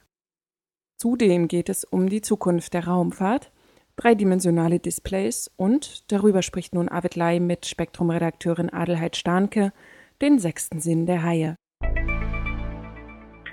Zudem 0.97 1.49
geht 1.49 1.67
es 1.67 1.83
um 1.83 2.09
die 2.09 2.21
Zukunft 2.21 2.73
der 2.73 2.87
Raumfahrt, 2.87 3.51
dreidimensionale 3.95 4.79
Displays 4.79 5.51
und, 5.55 6.11
darüber 6.11 6.41
spricht 6.41 6.73
nun 6.73 6.89
Arvid 6.89 7.15
Lai 7.15 7.39
mit 7.39 7.65
Spektrum-Redakteurin 7.65 8.69
Adelheid 8.69 9.15
Starnke, 9.15 9.73
den 10.21 10.39
sechsten 10.39 10.79
Sinn 10.79 11.05
der 11.05 11.23
Haie. 11.23 11.55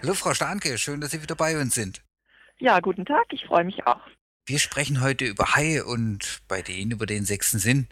Hallo 0.03 0.15
Frau 0.15 0.35
Starnke, 0.35 0.79
schön, 0.79 1.01
dass 1.01 1.11
Sie 1.11 1.23
wieder 1.23 1.35
bei 1.35 1.61
uns 1.61 1.75
sind. 1.75 2.05
Ja, 2.59 2.81
guten 2.81 3.05
Tag, 3.05 3.27
ich 3.31 3.45
freue 3.47 3.65
mich 3.65 3.87
auch. 3.87 4.01
Wir 4.47 4.59
sprechen 4.59 5.03
heute 5.03 5.27
über 5.27 5.57
Haie 5.57 5.85
und 5.85 6.41
bei 6.49 6.63
denen 6.63 6.93
über 6.93 7.07
den 7.07 7.25
sechsten 7.25 7.59
Sinn. 7.59 7.89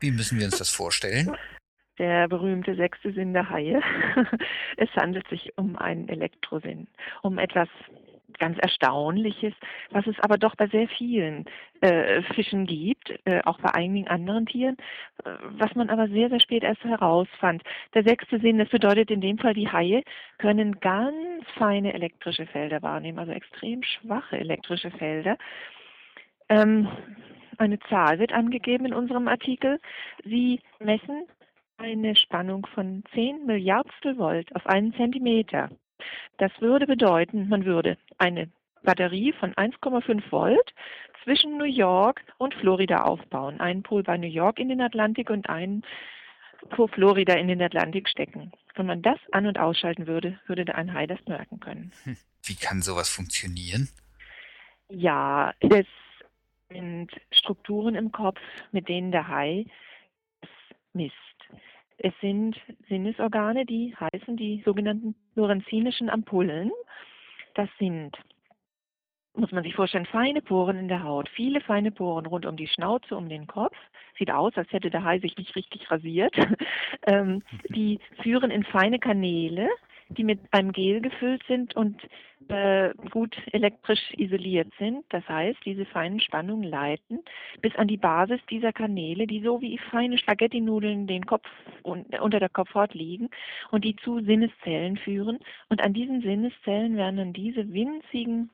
Wie 0.00 0.10
müssen 0.10 0.38
wir 0.38 0.46
uns 0.46 0.58
das 0.58 0.70
vorstellen? 0.70 1.36
Der 1.98 2.28
berühmte 2.28 2.76
sechste 2.76 3.12
Sinn 3.12 3.32
der 3.32 3.50
Haie. 3.50 3.82
es 4.76 4.88
handelt 4.90 5.26
sich 5.26 5.50
um 5.56 5.74
einen 5.74 6.08
Elektrosinn, 6.08 6.86
um 7.22 7.38
etwas 7.38 7.68
ganz 8.38 8.58
Erstaunliches, 8.58 9.54
was 9.90 10.06
es 10.06 10.18
aber 10.20 10.38
doch 10.38 10.54
bei 10.56 10.66
sehr 10.68 10.88
vielen 10.88 11.44
äh, 11.80 12.22
Fischen 12.34 12.66
gibt, 12.66 13.14
äh, 13.24 13.40
auch 13.44 13.58
bei 13.60 13.74
einigen 13.74 14.08
anderen 14.08 14.46
Tieren, 14.46 14.76
äh, 15.24 15.30
was 15.58 15.74
man 15.74 15.90
aber 15.90 16.08
sehr, 16.08 16.28
sehr 16.28 16.40
spät 16.40 16.62
erst 16.62 16.84
herausfand. 16.84 17.62
Der 17.94 18.02
sechste 18.02 18.40
Sinn, 18.40 18.58
das 18.58 18.68
bedeutet 18.68 19.10
in 19.10 19.20
dem 19.20 19.38
Fall, 19.38 19.54
die 19.54 19.70
Haie 19.70 20.02
können 20.38 20.80
ganz 20.80 21.44
feine 21.56 21.94
elektrische 21.94 22.46
Felder 22.46 22.82
wahrnehmen, 22.82 23.18
also 23.18 23.32
extrem 23.32 23.82
schwache 23.82 24.38
elektrische 24.38 24.90
Felder. 24.90 25.36
Ähm, 26.48 26.88
eine 27.58 27.78
Zahl 27.80 28.18
wird 28.18 28.32
angegeben 28.32 28.86
in 28.86 28.94
unserem 28.94 29.28
Artikel. 29.28 29.80
Sie 30.24 30.60
messen 30.78 31.26
eine 31.76 32.16
Spannung 32.16 32.66
von 32.74 33.04
10 33.14 33.46
Milliardstel 33.46 34.18
Volt 34.18 34.54
auf 34.54 34.66
einen 34.66 34.92
Zentimeter. 34.94 35.70
Das 36.38 36.52
würde 36.60 36.86
bedeuten, 36.86 37.48
man 37.48 37.64
würde 37.64 37.98
eine 38.18 38.50
Batterie 38.82 39.32
von 39.32 39.54
1,5 39.54 40.30
Volt 40.30 40.74
zwischen 41.24 41.58
New 41.58 41.64
York 41.64 42.22
und 42.38 42.54
Florida 42.54 43.02
aufbauen. 43.02 43.60
Einen 43.60 43.82
Pol 43.82 44.02
bei 44.02 44.16
New 44.16 44.28
York 44.28 44.58
in 44.58 44.68
den 44.68 44.80
Atlantik 44.80 45.30
und 45.30 45.48
einen 45.48 45.82
vor 46.74 46.88
Florida 46.88 47.34
in 47.34 47.48
den 47.48 47.62
Atlantik 47.62 48.08
stecken. 48.08 48.52
Wenn 48.74 48.86
man 48.86 49.02
das 49.02 49.18
an- 49.32 49.46
und 49.46 49.58
ausschalten 49.58 50.06
würde, 50.06 50.38
würde 50.46 50.64
der 50.64 50.76
ein 50.76 50.92
Hai 50.92 51.06
das 51.06 51.18
merken 51.26 51.60
können. 51.60 51.92
Hm. 52.04 52.16
Wie 52.44 52.54
kann 52.54 52.82
sowas 52.82 53.08
funktionieren? 53.08 53.88
Ja, 54.88 55.52
es 55.60 55.86
sind 56.70 57.10
Strukturen 57.30 57.94
im 57.94 58.12
Kopf, 58.12 58.40
mit 58.72 58.88
denen 58.88 59.12
der 59.12 59.28
Hai 59.28 59.66
misst. 60.92 61.14
Es 61.98 62.14
sind 62.20 62.56
Sinnesorgane, 62.88 63.66
die 63.66 63.94
heißen 63.96 64.36
die 64.36 64.62
sogenannten 64.64 65.16
lorenzinischen 65.34 66.08
Ampullen. 66.08 66.70
Das 67.54 67.68
sind, 67.80 68.16
muss 69.34 69.50
man 69.50 69.64
sich 69.64 69.74
vorstellen, 69.74 70.06
feine 70.06 70.40
Poren 70.40 70.78
in 70.78 70.86
der 70.86 71.02
Haut. 71.02 71.28
Viele 71.30 71.60
feine 71.60 71.90
Poren 71.90 72.26
rund 72.26 72.46
um 72.46 72.56
die 72.56 72.68
Schnauze, 72.68 73.16
um 73.16 73.28
den 73.28 73.48
Kopf. 73.48 73.76
Sieht 74.16 74.30
aus, 74.30 74.56
als 74.56 74.72
hätte 74.72 74.90
der 74.90 75.02
Hai 75.02 75.18
sich 75.18 75.36
nicht 75.36 75.56
richtig 75.56 75.90
rasiert. 75.90 76.34
ähm, 77.06 77.42
die 77.68 77.98
führen 78.22 78.52
in 78.52 78.62
feine 78.62 79.00
Kanäle, 79.00 79.68
die 80.10 80.24
mit 80.24 80.40
einem 80.52 80.72
Gel 80.72 81.00
gefüllt 81.00 81.42
sind 81.46 81.76
und 81.76 82.00
äh, 82.48 82.94
gut 83.10 83.36
elektrisch 83.52 84.00
isoliert 84.16 84.72
sind. 84.78 85.04
Das 85.10 85.26
heißt, 85.28 85.58
diese 85.64 85.84
feinen 85.84 86.20
Spannungen 86.20 86.68
leiten 86.68 87.20
bis 87.60 87.74
an 87.76 87.88
die 87.88 87.96
Basis 87.96 88.40
dieser 88.50 88.72
Kanäle, 88.72 89.26
die 89.26 89.42
so 89.42 89.60
wie 89.60 89.78
feine 89.90 90.18
Spaghetti-Nudeln 90.18 91.06
den 91.06 91.26
Kopf 91.26 91.46
unter 91.82 92.40
der 92.40 92.48
Kopfhaut 92.48 92.94
liegen 92.94 93.28
und 93.70 93.84
die 93.84 93.96
zu 93.96 94.20
Sinneszellen 94.24 94.96
führen. 94.96 95.38
Und 95.68 95.82
an 95.82 95.92
diesen 95.92 96.22
Sinneszellen 96.22 96.96
werden 96.96 97.16
dann 97.16 97.32
diese 97.32 97.72
winzigen 97.72 98.50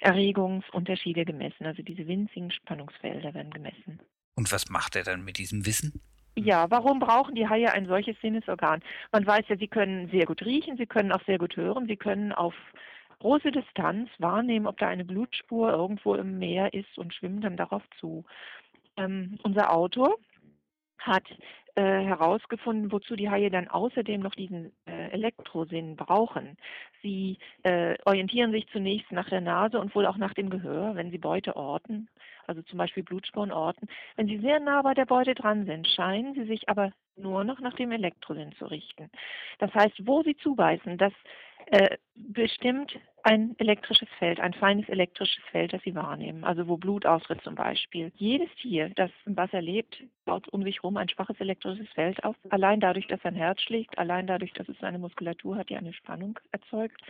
Erregungsunterschiede 0.00 1.24
gemessen, 1.24 1.66
also 1.66 1.82
diese 1.82 2.06
winzigen 2.06 2.50
Spannungsfelder 2.50 3.34
werden 3.34 3.50
gemessen. 3.50 4.00
Und 4.34 4.50
was 4.52 4.68
macht 4.68 4.96
er 4.96 5.04
dann 5.04 5.24
mit 5.24 5.38
diesem 5.38 5.66
Wissen? 5.66 6.00
Ja, 6.34 6.70
warum 6.70 6.98
brauchen 6.98 7.34
die 7.34 7.48
Haie 7.48 7.72
ein 7.72 7.86
solches 7.86 8.18
Sinnesorgan? 8.22 8.80
Man 9.12 9.26
weiß 9.26 9.44
ja, 9.48 9.56
sie 9.56 9.68
können 9.68 10.08
sehr 10.10 10.24
gut 10.24 10.42
riechen, 10.44 10.78
sie 10.78 10.86
können 10.86 11.12
auch 11.12 11.22
sehr 11.26 11.38
gut 11.38 11.56
hören, 11.56 11.86
sie 11.86 11.96
können 11.96 12.32
auf 12.32 12.54
große 13.18 13.52
Distanz 13.52 14.08
wahrnehmen, 14.18 14.66
ob 14.66 14.78
da 14.78 14.88
eine 14.88 15.04
Blutspur 15.04 15.70
irgendwo 15.70 16.14
im 16.14 16.38
Meer 16.38 16.72
ist 16.72 16.96
und 16.96 17.12
schwimmen 17.12 17.42
dann 17.42 17.56
darauf 17.56 17.82
zu. 18.00 18.24
Ähm, 18.96 19.38
unser 19.42 19.72
Autor 19.72 20.16
hat 20.98 21.24
äh, 21.74 21.82
herausgefunden, 21.82 22.92
wozu 22.92 23.16
die 23.16 23.30
Haie 23.30 23.50
dann 23.50 23.68
außerdem 23.68 24.20
noch 24.20 24.34
diesen 24.34 24.72
äh, 24.86 25.08
Elektrosinn 25.10 25.96
brauchen. 25.96 26.56
Sie 27.02 27.38
äh, 27.62 27.96
orientieren 28.04 28.52
sich 28.52 28.66
zunächst 28.68 29.10
nach 29.10 29.28
der 29.28 29.40
Nase 29.40 29.80
und 29.80 29.94
wohl 29.94 30.06
auch 30.06 30.18
nach 30.18 30.34
dem 30.34 30.50
Gehör, 30.50 30.94
wenn 30.94 31.10
sie 31.10 31.18
Beute 31.18 31.56
orten, 31.56 32.08
also 32.46 32.60
zum 32.62 32.78
Beispiel 32.78 33.02
Blutspuren 33.02 33.52
orten. 33.52 33.88
Wenn 34.16 34.26
sie 34.26 34.38
sehr 34.38 34.60
nah 34.60 34.82
bei 34.82 34.94
der 34.94 35.06
Beute 35.06 35.34
dran 35.34 35.64
sind, 35.64 35.88
scheinen 35.88 36.34
sie 36.34 36.44
sich 36.44 36.68
aber 36.68 36.92
nur 37.16 37.44
noch 37.44 37.60
nach 37.60 37.74
dem 37.74 37.90
Elektrosinn 37.92 38.52
zu 38.52 38.66
richten. 38.66 39.10
Das 39.58 39.72
heißt, 39.74 40.06
wo 40.06 40.22
sie 40.22 40.36
zubeißen, 40.36 40.98
das 40.98 41.12
äh, 41.72 41.96
bestimmt 42.14 42.98
ein 43.22 43.54
elektrisches 43.58 44.08
Feld, 44.18 44.40
ein 44.40 44.52
feines 44.52 44.86
elektrisches 44.90 45.42
Feld, 45.50 45.72
das 45.72 45.82
sie 45.82 45.94
wahrnehmen. 45.94 46.44
Also 46.44 46.68
wo 46.68 46.76
Blut 46.76 47.06
austritt 47.06 47.40
zum 47.42 47.54
Beispiel. 47.54 48.12
Jedes 48.16 48.54
Tier, 48.56 48.90
das 48.90 49.10
im 49.24 49.38
Wasser 49.38 49.62
lebt, 49.62 50.02
baut 50.26 50.46
um 50.48 50.62
sich 50.64 50.76
herum 50.76 50.98
ein 50.98 51.08
schwaches 51.08 51.40
elektrisches 51.40 51.88
Feld 51.94 52.22
auf. 52.24 52.36
Allein 52.50 52.80
dadurch, 52.80 53.06
dass 53.06 53.22
sein 53.22 53.34
Herz 53.34 53.62
schlägt, 53.62 53.96
allein 53.96 54.26
dadurch, 54.26 54.52
dass 54.52 54.68
es 54.68 54.82
eine 54.82 54.98
Muskulatur 54.98 55.56
hat, 55.56 55.70
die 55.70 55.76
eine 55.76 55.94
Spannung 55.94 56.38
erzeugt. 56.50 57.00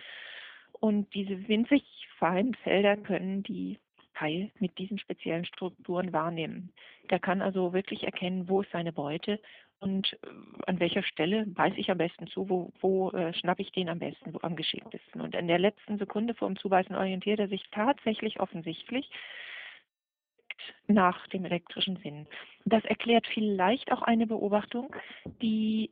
Und 0.79 1.13
diese 1.13 1.49
winzig 1.49 1.83
feinen 2.19 2.55
Felder 2.55 2.97
können 2.97 3.43
die 3.43 3.81
Hai 4.21 4.53
mit 4.61 4.79
diesen 4.79 4.99
speziellen 5.01 5.45
Strukturen 5.45 6.13
wahrnehmen. 6.13 6.73
Der 7.11 7.19
kann 7.19 7.43
also 7.43 7.73
wirklich 7.73 8.05
erkennen, 8.05 8.49
wo 8.49 8.63
ist 8.63 8.71
seine 8.71 8.93
Beute 8.93 9.41
und 9.83 10.13
äh, 10.13 10.29
an 10.67 10.81
welcher 10.81 11.03
Stelle 11.03 11.45
beiße 11.47 11.77
ich 11.77 11.91
am 11.91 11.99
besten 11.99 12.27
zu, 12.29 12.49
wo, 12.49 12.73
wo 12.81 13.11
äh, 13.11 13.35
schnappe 13.35 13.63
ich 13.63 13.73
den 13.73 13.89
am 13.89 13.99
besten, 13.99 14.33
wo 14.33 14.39
am 14.43 14.57
geschicktesten. 14.57 15.21
Und 15.21 15.35
in 15.35 15.49
der 15.49 15.59
letzten 15.59 15.99
Sekunde 15.99 16.35
vor 16.35 16.49
dem 16.49 16.57
Zubeißen 16.57 16.95
orientiert 16.95 17.41
er 17.41 17.49
sich 17.49 17.65
tatsächlich 17.71 18.41
offensichtlich 18.41 19.11
nach 20.87 21.27
dem 21.29 21.45
elektrischen 21.45 21.97
Sinn. 21.97 22.27
Das 22.65 22.85
erklärt 22.85 23.27
vielleicht 23.27 23.91
auch 23.91 24.03
eine 24.03 24.27
Beobachtung, 24.27 24.95
die 25.43 25.91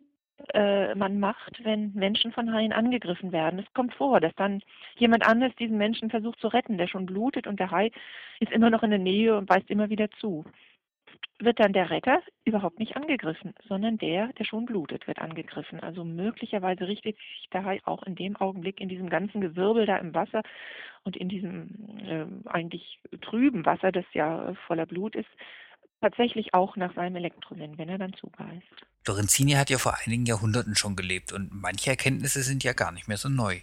äh, 0.55 0.95
man 0.95 1.19
macht, 1.19 1.65
wenn 1.65 1.93
Menschen 1.95 2.33
von 2.33 2.53
Haien 2.53 2.73
angegriffen 2.73 3.33
werden. 3.33 3.59
Es 3.59 3.75
kommt 3.75 3.95
vor, 3.95 4.21
dass 4.21 4.35
dann 4.37 4.63
jemand 4.97 5.27
anders 5.27 5.55
diesen 5.57 5.77
Menschen 5.77 6.11
versucht 6.11 6.39
zu 6.41 6.49
retten, 6.49 6.79
der 6.79 6.87
schon 6.87 7.07
blutet 7.07 7.47
und 7.47 7.59
der 7.59 7.71
Hai 7.71 7.91
ist 8.39 8.53
immer 8.53 8.71
noch 8.71 8.83
in 8.83 8.91
der 8.91 8.99
Nähe 8.99 9.37
und 9.37 9.47
beißt 9.47 9.69
immer 9.69 9.91
wieder 9.91 10.11
zu 10.13 10.45
wird 11.39 11.59
dann 11.59 11.73
der 11.73 11.91
Retter 11.91 12.21
überhaupt 12.45 12.79
nicht 12.79 12.97
angegriffen, 12.97 13.55
sondern 13.67 13.99
der, 13.99 14.29
der 14.35 14.45
schon 14.45 14.67
blutet, 14.67 15.07
wird 15.07 15.19
angegriffen. 15.19 15.81
Also 15.81 16.05
möglicherweise 16.05 16.87
richtet 16.87 17.17
sich 17.17 17.49
der 17.53 17.65
Hai 17.65 17.81
auch 17.85 18.03
in 18.03 18.15
dem 18.15 18.37
Augenblick 18.37 18.81
in 18.81 18.89
diesem 18.89 19.09
ganzen 19.09 19.41
Gewirbel 19.41 19.87
da 19.87 19.97
im 19.97 20.15
Wasser 20.15 20.43
und 21.05 21.17
in 21.17 21.29
diesem 21.29 21.69
äh, 22.05 22.49
eigentlich 22.49 23.01
trüben 23.23 23.65
Wasser, 23.65 23.91
das 23.91 24.05
ja 24.13 24.55
voller 24.67 24.87
Blut 24.87 25.17
ist, 25.17 25.31
tatsächlich 26.01 26.55
auch 26.55 26.77
nach 26.77 26.95
seinem 26.95 27.17
Elektrosinn, 27.17 27.79
wenn 27.79 27.89
er 27.89 27.99
dann 27.99 28.13
zubeißt. 28.15 28.87
Lorenzini 29.07 29.53
hat 29.53 29.71
ja 29.71 29.79
vor 29.79 29.95
einigen 30.05 30.27
Jahrhunderten 30.27 30.75
schon 30.75 30.97
gelebt 30.97 31.33
und 31.33 31.51
manche 31.53 31.91
Erkenntnisse 31.91 32.43
sind 32.43 32.65
ja 32.65 32.73
gar 32.73 32.93
nicht 32.93 33.09
mehr 33.09 33.17
so 33.17 33.29
neu. 33.29 33.61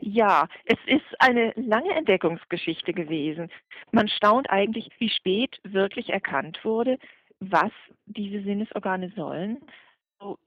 Ja, 0.00 0.48
es 0.64 0.78
ist 0.86 1.09
eine 1.20 1.52
lange 1.56 1.94
Entdeckungsgeschichte 1.94 2.92
gewesen. 2.92 3.50
Man 3.92 4.08
staunt 4.08 4.50
eigentlich, 4.50 4.90
wie 4.98 5.10
spät 5.10 5.60
wirklich 5.62 6.10
erkannt 6.10 6.64
wurde, 6.64 6.98
was 7.40 7.70
diese 8.06 8.42
Sinnesorgane 8.42 9.10
sollen, 9.14 9.58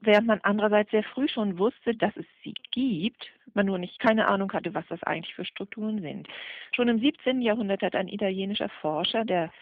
während 0.00 0.26
man 0.26 0.40
andererseits 0.42 0.90
sehr 0.90 1.04
früh 1.04 1.28
schon 1.28 1.58
wusste, 1.58 1.94
dass 1.94 2.16
es 2.16 2.26
sie 2.42 2.54
gibt, 2.72 3.26
man 3.54 3.66
nur 3.66 3.78
nicht 3.78 3.98
keine 4.00 4.28
Ahnung 4.28 4.52
hatte, 4.52 4.74
was 4.74 4.86
das 4.88 5.02
eigentlich 5.04 5.34
für 5.34 5.44
Strukturen 5.44 6.00
sind. 6.00 6.28
Schon 6.74 6.88
im 6.88 6.98
17. 6.98 7.40
Jahrhundert 7.40 7.82
hat 7.82 7.94
ein 7.94 8.08
italienischer 8.08 8.68
Forscher, 8.80 9.24
der 9.24 9.52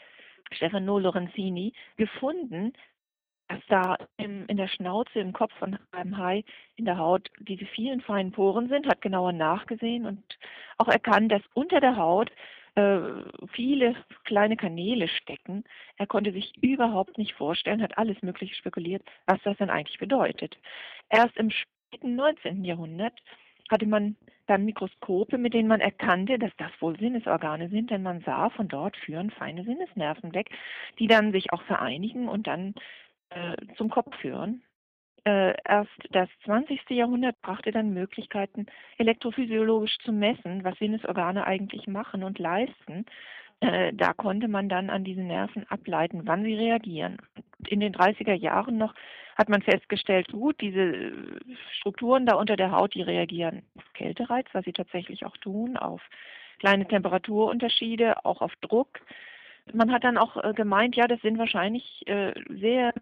Stefano 0.51 0.99
Lorenzini, 0.99 1.73
gefunden, 1.97 2.73
dass 3.53 3.61
da 3.69 3.97
im, 4.17 4.47
in 4.47 4.57
der 4.57 4.69
Schnauze, 4.69 5.21
im 5.21 5.33
Kopf 5.33 5.53
von 5.59 5.79
einem 5.93 6.17
Hai, 6.17 6.45
in 6.77 6.87
der 6.87 6.97
Haut 6.97 7.29
diese 7.39 7.67
vielen 7.67 8.01
feinen 8.01 8.33
Poren 8.33 8.69
sind, 8.69 8.87
hat 8.87 9.03
genauer 9.03 9.33
nachgesehen 9.33 10.07
und 10.07 10.23
auch 10.79 10.89
erkannt, 10.89 11.31
dass 11.31 11.43
unter 11.53 11.81
der 11.81 11.97
Haut 11.97 12.31
äh, 12.77 12.99
viele 13.53 13.95
kleine 14.25 14.57
Kanäle 14.57 15.07
stecken. 15.09 15.65
Er 15.99 16.07
konnte 16.07 16.33
sich 16.33 16.55
überhaupt 16.63 17.19
nicht 17.19 17.35
vorstellen, 17.35 17.83
hat 17.83 17.99
alles 17.99 18.23
Mögliche 18.23 18.55
spekuliert, 18.55 19.03
was 19.27 19.39
das 19.43 19.59
denn 19.59 19.69
eigentlich 19.69 19.99
bedeutet. 19.99 20.57
Erst 21.11 21.37
im 21.37 21.51
späten 21.51 22.17
19. 22.17 22.65
Jahrhundert 22.65 23.19
hatte 23.71 23.87
man 23.87 24.17
dann 24.47 24.65
Mikroskope, 24.65 25.37
mit 25.37 25.53
denen 25.53 25.69
man 25.69 25.81
erkannte, 25.81 26.39
dass 26.39 26.53
das 26.57 26.71
wohl 26.81 26.99
Sinnesorgane 26.99 27.69
sind, 27.69 27.91
denn 27.91 28.03
man 28.03 28.23
sah, 28.23 28.49
von 28.51 28.69
dort 28.69 28.97
führen 28.97 29.31
feine 29.31 29.65
Sinnesnerven 29.65 30.35
weg, 30.35 30.51
die 30.99 31.07
dann 31.07 31.33
sich 31.33 31.53
auch 31.53 31.63
vereinigen 31.63 32.29
und 32.29 32.47
dann 32.47 32.75
äh, 33.35 33.57
zum 33.77 33.91
Kopf 33.91 34.15
führen. 34.17 34.63
Äh, 35.25 35.55
erst 35.65 35.91
das 36.11 36.29
20. 36.45 36.81
Jahrhundert 36.91 37.41
brachte 37.43 37.71
dann 37.71 37.95
Möglichkeiten, 37.95 38.67
elektrophysiologisch 38.99 39.99
zu 39.99 40.13
messen, 40.13 40.65
was 40.65 40.77
Sinnesorgane 40.79 41.47
eigentlich 41.47 41.87
machen 41.87 42.25
und 42.25 42.41
leisten. 42.41 43.07
Äh, 43.61 43.93
da 43.95 44.13
konnte 44.13 44.49
man 44.49 44.69
dann 44.69 44.91
an 44.91 45.05
diese 45.05 45.21
Nerven 45.21 45.65
ableiten, 45.69 46.23
wann 46.25 46.43
sie 46.43 46.55
reagieren. 46.55 47.19
In 47.69 47.79
den 47.79 47.95
30er 47.95 48.35
Jahren 48.35 48.79
noch 48.79 48.95
hat 49.37 49.49
man 49.49 49.63
festgestellt, 49.63 50.33
gut, 50.33 50.61
diese 50.61 51.13
Strukturen 51.79 52.27
da 52.27 52.35
unter 52.35 52.57
der 52.57 52.73
Haut, 52.73 52.95
die 52.95 53.03
reagieren 53.03 53.63
auf 53.77 53.93
Kältereiz, 53.93 54.47
was 54.53 54.65
sie 54.65 54.73
tatsächlich 54.73 55.25
auch 55.25 55.37
tun, 55.37 55.77
auf 55.77 56.03
kleine 56.59 56.87
Temperaturunterschiede, 56.87 58.25
auch 58.25 58.41
auf 58.41 58.55
Druck. 58.57 59.01
Man 59.73 59.93
hat 59.93 60.05
dann 60.05 60.19
auch 60.19 60.37
äh, 60.43 60.53
gemeint, 60.55 60.97
ja, 60.97 61.07
das 61.07 61.21
sind 61.21 61.39
wahrscheinlich 61.39 62.07
äh, 62.07 62.33
sehr 62.49 62.93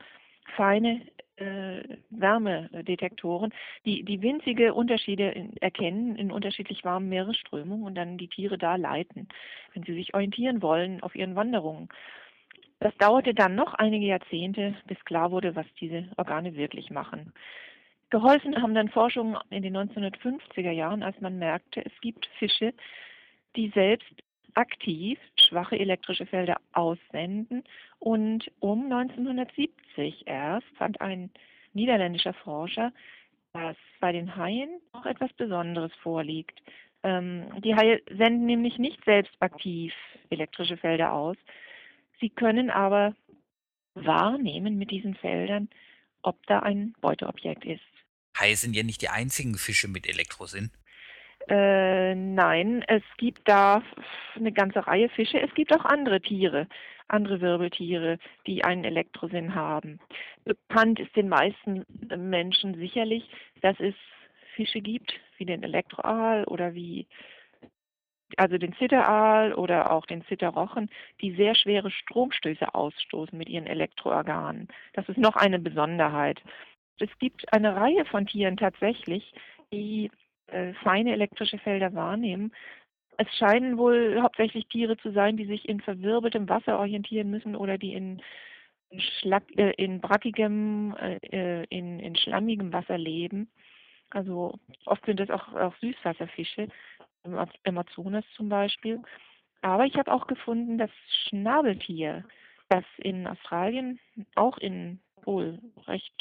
feine 0.56 1.00
äh, 1.36 1.82
Wärmedetektoren, 2.10 3.52
die, 3.84 4.04
die 4.04 4.20
winzige 4.20 4.74
Unterschiede 4.74 5.48
erkennen 5.60 6.16
in 6.16 6.30
unterschiedlich 6.30 6.84
warmen 6.84 7.08
Meeresströmungen 7.08 7.84
und 7.84 7.94
dann 7.94 8.18
die 8.18 8.28
Tiere 8.28 8.58
da 8.58 8.76
leiten, 8.76 9.28
wenn 9.72 9.82
sie 9.84 9.94
sich 9.94 10.14
orientieren 10.14 10.60
wollen 10.60 11.02
auf 11.02 11.14
ihren 11.14 11.36
Wanderungen. 11.36 11.88
Das 12.78 12.96
dauerte 12.96 13.34
dann 13.34 13.54
noch 13.54 13.74
einige 13.74 14.06
Jahrzehnte, 14.06 14.74
bis 14.86 15.02
klar 15.04 15.30
wurde, 15.30 15.54
was 15.56 15.66
diese 15.80 16.08
Organe 16.16 16.56
wirklich 16.56 16.90
machen. 16.90 17.32
Geholfen 18.10 18.60
haben 18.60 18.74
dann 18.74 18.88
Forschungen 18.88 19.36
in 19.50 19.62
den 19.62 19.76
1950er 19.76 20.70
Jahren, 20.70 21.02
als 21.02 21.20
man 21.20 21.38
merkte, 21.38 21.84
es 21.84 21.92
gibt 22.00 22.26
Fische, 22.38 22.74
die 23.54 23.68
selbst 23.70 24.12
aktiv 24.54 25.18
schwache 25.38 25.78
elektrische 25.78 26.26
Felder 26.26 26.56
aussenden. 26.72 27.64
Und 27.98 28.50
um 28.60 28.84
1970 28.84 30.26
erst 30.26 30.66
fand 30.76 31.00
ein 31.00 31.30
niederländischer 31.72 32.34
Forscher, 32.34 32.92
dass 33.52 33.76
bei 34.00 34.12
den 34.12 34.36
Haien 34.36 34.80
noch 34.92 35.06
etwas 35.06 35.32
Besonderes 35.34 35.92
vorliegt. 36.02 36.60
Ähm, 37.02 37.46
die 37.62 37.74
Haie 37.74 38.02
senden 38.10 38.46
nämlich 38.46 38.78
nicht 38.78 39.04
selbst 39.04 39.32
aktiv 39.40 39.92
elektrische 40.30 40.76
Felder 40.76 41.12
aus. 41.12 41.36
Sie 42.20 42.30
können 42.30 42.70
aber 42.70 43.14
wahrnehmen 43.94 44.76
mit 44.76 44.90
diesen 44.90 45.14
Feldern, 45.14 45.68
ob 46.22 46.46
da 46.46 46.60
ein 46.60 46.94
Beuteobjekt 47.00 47.64
ist. 47.64 47.80
Haie 48.38 48.56
sind 48.56 48.76
ja 48.76 48.82
nicht 48.82 49.02
die 49.02 49.08
einzigen 49.08 49.56
Fische 49.56 49.88
mit 49.88 50.06
Elektrosinn. 50.08 50.70
Äh, 51.50 52.14
nein, 52.14 52.84
es 52.86 53.02
gibt 53.18 53.48
da 53.48 53.82
eine 54.36 54.52
ganze 54.52 54.86
Reihe 54.86 55.08
Fische. 55.08 55.40
Es 55.40 55.52
gibt 55.54 55.74
auch 55.74 55.84
andere 55.84 56.20
Tiere, 56.20 56.68
andere 57.08 57.40
Wirbeltiere, 57.40 58.18
die 58.46 58.62
einen 58.62 58.84
Elektrosinn 58.84 59.56
haben. 59.56 59.98
Bekannt 60.44 61.00
ist 61.00 61.14
den 61.16 61.28
meisten 61.28 61.84
Menschen 62.16 62.76
sicherlich, 62.76 63.28
dass 63.62 63.74
es 63.80 63.94
Fische 64.54 64.80
gibt, 64.80 65.12
wie 65.38 65.44
den 65.44 65.64
Elektroaal 65.64 66.44
oder 66.44 66.74
wie 66.74 67.08
also 68.36 68.56
den 68.56 68.72
Zitteraal 68.74 69.52
oder 69.52 69.90
auch 69.90 70.06
den 70.06 70.24
Zitterrochen, 70.26 70.88
die 71.20 71.34
sehr 71.34 71.56
schwere 71.56 71.90
Stromstöße 71.90 72.76
ausstoßen 72.76 73.36
mit 73.36 73.48
ihren 73.48 73.66
Elektroorganen. 73.66 74.68
Das 74.92 75.08
ist 75.08 75.18
noch 75.18 75.34
eine 75.34 75.58
Besonderheit. 75.58 76.40
Es 77.00 77.10
gibt 77.18 77.52
eine 77.52 77.74
Reihe 77.74 78.04
von 78.04 78.26
Tieren 78.26 78.56
tatsächlich, 78.56 79.32
die 79.72 80.12
äh, 80.52 80.74
feine 80.74 81.12
elektrische 81.12 81.58
Felder 81.58 81.94
wahrnehmen. 81.94 82.52
Es 83.16 83.28
scheinen 83.36 83.76
wohl 83.76 84.20
hauptsächlich 84.22 84.66
Tiere 84.68 84.96
zu 84.96 85.12
sein, 85.12 85.36
die 85.36 85.46
sich 85.46 85.68
in 85.68 85.80
verwirbeltem 85.80 86.48
Wasser 86.48 86.78
orientieren 86.78 87.30
müssen 87.30 87.54
oder 87.54 87.76
die 87.76 87.92
in, 87.92 88.22
Schlag, 88.98 89.42
äh, 89.56 89.72
in 89.72 90.00
brackigem, 90.00 90.94
äh, 90.98 91.64
in, 91.64 92.00
in 92.00 92.16
schlammigem 92.16 92.72
Wasser 92.72 92.98
leben. 92.98 93.50
Also 94.10 94.58
oft 94.86 95.04
sind 95.06 95.20
es 95.20 95.30
auch, 95.30 95.54
auch 95.54 95.76
Süßwasserfische, 95.76 96.68
im 97.24 97.38
Amazonas 97.64 98.24
zum 98.34 98.48
Beispiel. 98.48 99.00
Aber 99.62 99.84
ich 99.84 99.96
habe 99.96 100.12
auch 100.12 100.26
gefunden, 100.26 100.78
das 100.78 100.90
Schnabeltier, 101.28 102.24
das 102.68 102.84
in 102.98 103.26
Australien, 103.26 104.00
auch 104.34 104.58
in 104.58 105.00
wohl 105.30 105.58
recht 105.86 106.12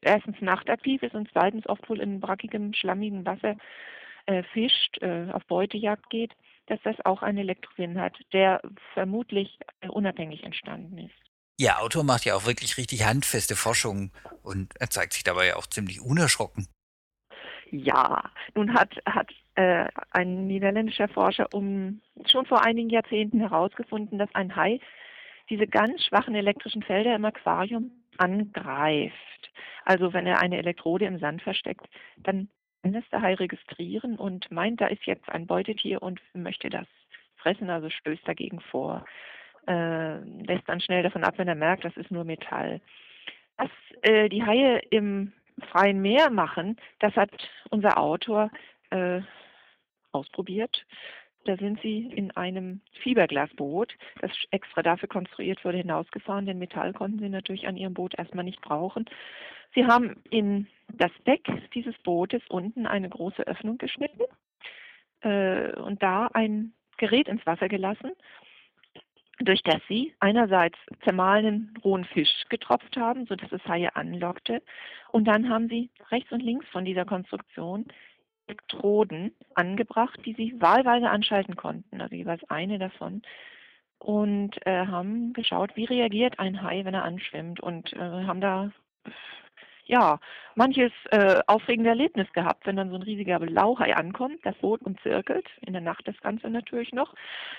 erstens 0.00 0.40
nachtaktiv 0.40 1.02
ist 1.02 1.14
und 1.14 1.28
zweitens 1.32 1.68
oft 1.68 1.88
wohl 1.88 2.00
in 2.00 2.20
brackigem, 2.20 2.72
schlammigem 2.72 3.26
Wasser 3.26 3.56
äh, 4.26 4.42
fischt, 4.52 5.00
äh, 5.02 5.30
auf 5.32 5.44
Beutejagd 5.46 6.08
geht, 6.10 6.32
dass 6.66 6.80
das 6.82 6.96
auch 7.04 7.22
einen 7.22 7.38
Elektrosinn 7.38 8.00
hat, 8.00 8.14
der 8.32 8.60
vermutlich 8.94 9.58
äh, 9.80 9.88
unabhängig 9.88 10.42
entstanden 10.42 10.98
ist. 10.98 11.14
Ihr 11.58 11.80
Autor 11.80 12.04
macht 12.04 12.24
ja 12.24 12.34
auch 12.34 12.46
wirklich 12.46 12.76
richtig 12.76 13.04
handfeste 13.06 13.56
Forschung 13.56 14.10
und 14.42 14.74
er 14.78 14.90
zeigt 14.90 15.12
sich 15.12 15.24
dabei 15.24 15.56
auch 15.56 15.66
ziemlich 15.66 16.00
unerschrocken. 16.00 16.68
Ja, 17.70 18.30
nun 18.54 18.74
hat, 18.74 18.94
hat 19.06 19.30
äh, 19.54 19.86
ein 20.10 20.46
niederländischer 20.46 21.08
Forscher 21.08 21.48
um 21.52 22.00
schon 22.26 22.46
vor 22.46 22.64
einigen 22.64 22.90
Jahrzehnten 22.90 23.40
herausgefunden, 23.40 24.18
dass 24.18 24.34
ein 24.34 24.54
Hai 24.54 24.80
diese 25.48 25.66
ganz 25.66 26.04
schwachen 26.04 26.34
elektrischen 26.34 26.82
Felder 26.82 27.14
im 27.14 27.24
Aquarium 27.24 27.90
angreift. 28.18 29.52
Also 29.84 30.12
wenn 30.12 30.26
er 30.26 30.40
eine 30.40 30.58
Elektrode 30.58 31.06
im 31.06 31.18
Sand 31.18 31.42
versteckt, 31.42 31.86
dann 32.16 32.48
kann 32.82 32.92
das 32.92 33.08
der 33.10 33.22
Hai 33.22 33.34
registrieren 33.34 34.16
und 34.16 34.50
meint, 34.50 34.80
da 34.80 34.86
ist 34.86 35.04
jetzt 35.06 35.28
ein 35.28 35.46
Beutetier 35.46 36.02
und 36.02 36.20
möchte 36.34 36.68
das 36.68 36.86
fressen, 37.36 37.70
also 37.70 37.90
stößt 37.90 38.26
dagegen 38.26 38.60
vor. 38.60 39.04
Äh, 39.66 40.18
lässt 40.18 40.68
dann 40.68 40.80
schnell 40.80 41.02
davon 41.02 41.24
ab, 41.24 41.34
wenn 41.38 41.48
er 41.48 41.54
merkt, 41.54 41.84
das 41.84 41.96
ist 41.96 42.10
nur 42.10 42.24
Metall. 42.24 42.80
Was 43.56 43.70
äh, 44.02 44.28
die 44.28 44.44
Haie 44.44 44.78
im 44.90 45.32
freien 45.70 46.00
Meer 46.00 46.30
machen, 46.30 46.76
das 47.00 47.14
hat 47.16 47.30
unser 47.70 47.98
Autor 47.98 48.50
äh, 48.90 49.20
ausprobiert. 50.12 50.84
Da 51.46 51.56
sind 51.56 51.80
sie 51.80 52.06
in 52.14 52.30
einem 52.32 52.80
Fiberglasboot, 53.02 53.94
das 54.20 54.30
extra 54.50 54.82
dafür 54.82 55.08
konstruiert 55.08 55.64
wurde, 55.64 55.78
hinausgefahren. 55.78 56.46
Denn 56.46 56.58
Metall 56.58 56.92
konnten 56.92 57.18
sie 57.18 57.28
natürlich 57.28 57.66
an 57.66 57.76
ihrem 57.76 57.94
Boot 57.94 58.18
erstmal 58.18 58.44
nicht 58.44 58.60
brauchen. 58.60 59.06
Sie 59.74 59.86
haben 59.86 60.22
in 60.30 60.66
das 60.92 61.12
Deck 61.26 61.46
dieses 61.74 61.96
Bootes 61.98 62.42
unten 62.48 62.86
eine 62.86 63.08
große 63.08 63.46
Öffnung 63.46 63.78
geschnitten 63.78 64.22
äh, 65.20 65.72
und 65.80 66.02
da 66.02 66.28
ein 66.32 66.72
Gerät 66.96 67.28
ins 67.28 67.44
Wasser 67.46 67.68
gelassen 67.68 68.12
durch 69.40 69.62
das 69.62 69.80
sie 69.88 70.14
einerseits 70.18 70.78
zermahlenen 71.04 71.74
rohen 71.84 72.04
Fisch 72.04 72.44
getropft 72.48 72.96
haben, 72.96 73.26
sodass 73.26 73.52
es 73.52 73.64
Haie 73.66 73.94
anlockte. 73.94 74.62
Und 75.12 75.26
dann 75.26 75.48
haben 75.50 75.68
sie 75.68 75.90
rechts 76.10 76.32
und 76.32 76.42
links 76.42 76.66
von 76.68 76.84
dieser 76.84 77.04
Konstruktion 77.04 77.86
Elektroden 78.46 79.34
angebracht, 79.54 80.18
die 80.24 80.34
sie 80.34 80.60
wahlweise 80.60 81.10
anschalten 81.10 81.56
konnten, 81.56 82.00
also 82.00 82.14
jeweils 82.14 82.42
eine 82.50 82.78
davon. 82.78 83.22
Und 83.98 84.54
äh, 84.66 84.86
haben 84.86 85.32
geschaut, 85.32 85.74
wie 85.74 85.86
reagiert 85.86 86.38
ein 86.38 86.62
Hai, 86.62 86.84
wenn 86.84 86.94
er 86.94 87.04
anschwimmt 87.04 87.60
und 87.60 87.92
äh, 87.94 87.98
haben 87.98 88.40
da 88.42 88.70
ja, 89.86 90.18
manches 90.56 90.92
äh, 91.10 91.40
aufregende 91.46 91.90
Erlebnis 91.90 92.30
gehabt, 92.32 92.66
wenn 92.66 92.76
dann 92.76 92.90
so 92.90 92.96
ein 92.96 93.02
riesiger 93.02 93.38
Blauhai 93.38 93.94
ankommt, 93.94 94.44
das 94.44 94.56
Boot 94.56 94.82
umzirkelt, 94.82 95.46
in 95.64 95.72
der 95.72 95.82
Nacht 95.82 96.06
das 96.08 96.20
Ganze 96.20 96.50
natürlich 96.50 96.92
noch, 96.92 97.14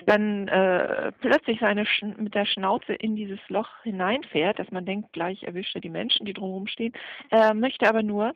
dann 0.05 0.47
äh, 0.49 1.11
plötzlich 1.21 1.59
seine 1.59 1.85
Sch 1.85 2.03
mit 2.17 2.35
der 2.35 2.45
Schnauze 2.45 2.93
in 2.93 3.15
dieses 3.15 3.39
Loch 3.47 3.69
hineinfährt, 3.83 4.59
dass 4.59 4.69
man 4.71 4.85
denkt, 4.85 5.13
gleich 5.13 5.43
erwischt 5.43 5.75
er 5.75 5.81
die 5.81 5.89
Menschen, 5.89 6.25
die 6.25 6.33
drumherum 6.33 6.67
stehen, 6.67 6.93
er 7.29 7.53
möchte 7.53 7.87
aber 7.87 8.03
nur 8.03 8.33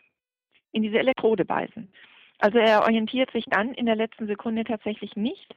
in 0.71 0.83
diese 0.83 0.99
Elektrode 0.99 1.43
beißen. 1.43 1.91
Also 2.41 2.57
er 2.57 2.81
orientiert 2.81 3.31
sich 3.31 3.45
dann 3.45 3.73
in 3.75 3.85
der 3.85 3.95
letzten 3.95 4.25
Sekunde 4.25 4.63
tatsächlich 4.63 5.15
nicht 5.15 5.55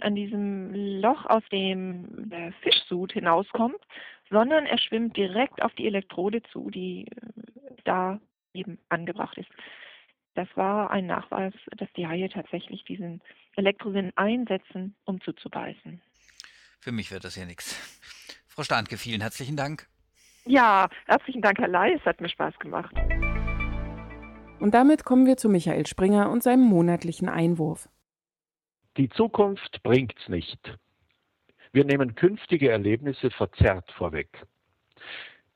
an 0.00 0.14
diesem 0.14 1.00
Loch, 1.00 1.24
aus 1.26 1.42
dem 1.50 2.28
der 2.28 2.52
Fischsud 2.60 3.12
hinauskommt, 3.12 3.80
sondern 4.28 4.66
er 4.66 4.78
schwimmt 4.78 5.16
direkt 5.16 5.62
auf 5.62 5.74
die 5.74 5.86
Elektrode 5.86 6.42
zu, 6.52 6.70
die 6.70 7.06
äh, 7.06 7.74
da 7.84 8.20
eben 8.52 8.78
angebracht 8.90 9.38
ist. 9.38 9.48
Das 10.34 10.48
war 10.56 10.90
ein 10.90 11.06
Nachweis, 11.06 11.54
dass 11.76 11.88
die 11.96 12.06
Haie 12.06 12.28
tatsächlich 12.28 12.84
diesen 12.84 13.22
Elektrosinn 13.56 14.12
einsetzen, 14.16 14.94
um 15.04 15.20
zuzubeißen. 15.22 16.00
Für 16.80 16.92
mich 16.92 17.10
wird 17.10 17.24
das 17.24 17.36
ja 17.36 17.46
nichts. 17.46 17.74
Frau 18.46 18.62
Standke, 18.62 18.98
vielen 18.98 19.22
herzlichen 19.22 19.56
Dank. 19.56 19.86
Ja, 20.44 20.88
herzlichen 21.06 21.42
Dank, 21.42 21.58
Herr 21.58 21.68
Ley. 21.68 21.94
Es 21.94 22.04
hat 22.04 22.20
mir 22.20 22.28
Spaß 22.28 22.58
gemacht. 22.58 22.94
Und 24.60 24.74
damit 24.74 25.04
kommen 25.04 25.26
wir 25.26 25.38
zu 25.38 25.48
Michael 25.48 25.86
Springer 25.86 26.30
und 26.30 26.42
seinem 26.42 26.64
monatlichen 26.64 27.28
Einwurf. 27.28 27.88
Die 28.98 29.08
Zukunft 29.08 29.82
bringt's 29.82 30.28
nicht. 30.28 30.78
Wir 31.72 31.84
nehmen 31.84 32.14
künftige 32.14 32.70
Erlebnisse 32.70 33.30
verzerrt 33.30 33.90
vorweg. 33.92 34.28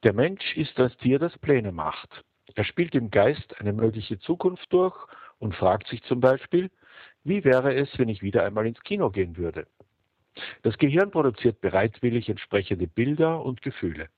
Der 0.04 0.14
Mensch 0.14 0.56
ist 0.56 0.78
das 0.78 0.96
Tier, 0.98 1.18
das 1.18 1.36
Pläne 1.38 1.70
macht. 1.70 2.24
Er 2.54 2.64
spielt 2.64 2.94
im 2.94 3.10
Geist 3.10 3.60
eine 3.60 3.72
mögliche 3.72 4.18
Zukunft 4.18 4.72
durch 4.72 4.96
und 5.38 5.54
fragt 5.54 5.88
sich 5.88 6.02
zum 6.04 6.20
Beispiel, 6.20 6.70
wie 7.24 7.44
wäre 7.44 7.74
es, 7.74 7.88
wenn 7.98 8.08
ich 8.08 8.22
wieder 8.22 8.44
einmal 8.44 8.66
ins 8.66 8.80
Kino 8.84 9.10
gehen 9.10 9.36
würde? 9.36 9.66
Das 10.62 10.78
Gehirn 10.78 11.10
produziert 11.10 11.60
bereitwillig 11.60 12.28
entsprechende 12.28 12.86
Bilder 12.86 13.44
und 13.44 13.60
Gefühle. 13.60 14.08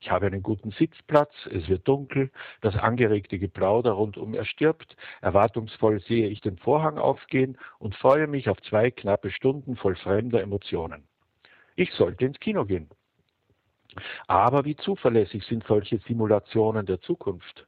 Ich 0.00 0.10
habe 0.10 0.26
einen 0.26 0.42
guten 0.42 0.70
Sitzplatz, 0.70 1.32
es 1.52 1.68
wird 1.68 1.86
dunkel, 1.86 2.30
das 2.60 2.76
angeregte 2.76 3.38
Geplauder 3.38 3.92
rundum 3.92 4.34
erstirbt, 4.34 4.96
erwartungsvoll 5.20 6.00
sehe 6.00 6.28
ich 6.28 6.40
den 6.40 6.58
Vorhang 6.58 6.98
aufgehen 6.98 7.58
und 7.78 7.94
freue 7.96 8.26
mich 8.26 8.48
auf 8.48 8.60
zwei 8.62 8.90
knappe 8.90 9.30
Stunden 9.30 9.76
voll 9.76 9.96
fremder 9.96 10.40
Emotionen 10.40 11.08
ich 11.78 11.92
sollte 11.92 12.24
ins 12.24 12.40
Kino 12.40 12.64
gehen. 12.64 12.88
Aber 14.26 14.64
wie 14.64 14.76
zuverlässig 14.76 15.44
sind 15.44 15.64
solche 15.66 15.98
Simulationen 15.98 16.84
der 16.86 17.00
Zukunft? 17.00 17.66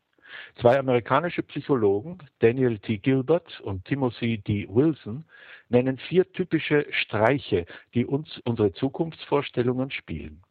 Zwei 0.60 0.78
amerikanische 0.78 1.42
Psychologen, 1.42 2.18
Daniel 2.40 2.78
T. 2.78 2.98
Gilbert 2.98 3.60
und 3.60 3.84
Timothy 3.84 4.38
D. 4.38 4.66
Wilson, 4.68 5.24
nennen 5.68 5.98
vier 5.98 6.30
typische 6.32 6.86
Streiche, 6.90 7.66
die 7.94 8.04
uns 8.04 8.38
unsere 8.44 8.72
Zukunftsvorstellungen 8.72 9.90
spielen. 9.90 10.42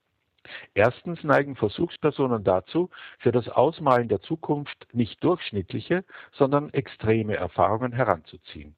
Erstens 0.73 1.23
neigen 1.23 1.55
Versuchspersonen 1.55 2.43
dazu, 2.43 2.89
für 3.19 3.31
das 3.31 3.49
Ausmalen 3.49 4.07
der 4.07 4.21
Zukunft 4.21 4.87
nicht 4.93 5.23
durchschnittliche, 5.23 6.03
sondern 6.31 6.73
extreme 6.73 7.35
Erfahrungen 7.35 7.93
heranzuziehen. 7.93 8.75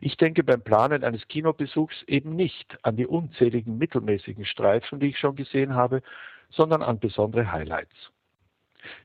Ich 0.00 0.16
denke 0.16 0.42
beim 0.42 0.62
Planen 0.62 1.04
eines 1.04 1.28
Kinobesuchs 1.28 2.02
eben 2.06 2.34
nicht 2.34 2.78
an 2.82 2.96
die 2.96 3.06
unzähligen 3.06 3.78
mittelmäßigen 3.78 4.44
Streifen, 4.44 5.00
die 5.00 5.08
ich 5.08 5.18
schon 5.18 5.36
gesehen 5.36 5.74
habe, 5.74 6.02
sondern 6.50 6.82
an 6.82 6.98
besondere 6.98 7.50
Highlights. 7.52 8.12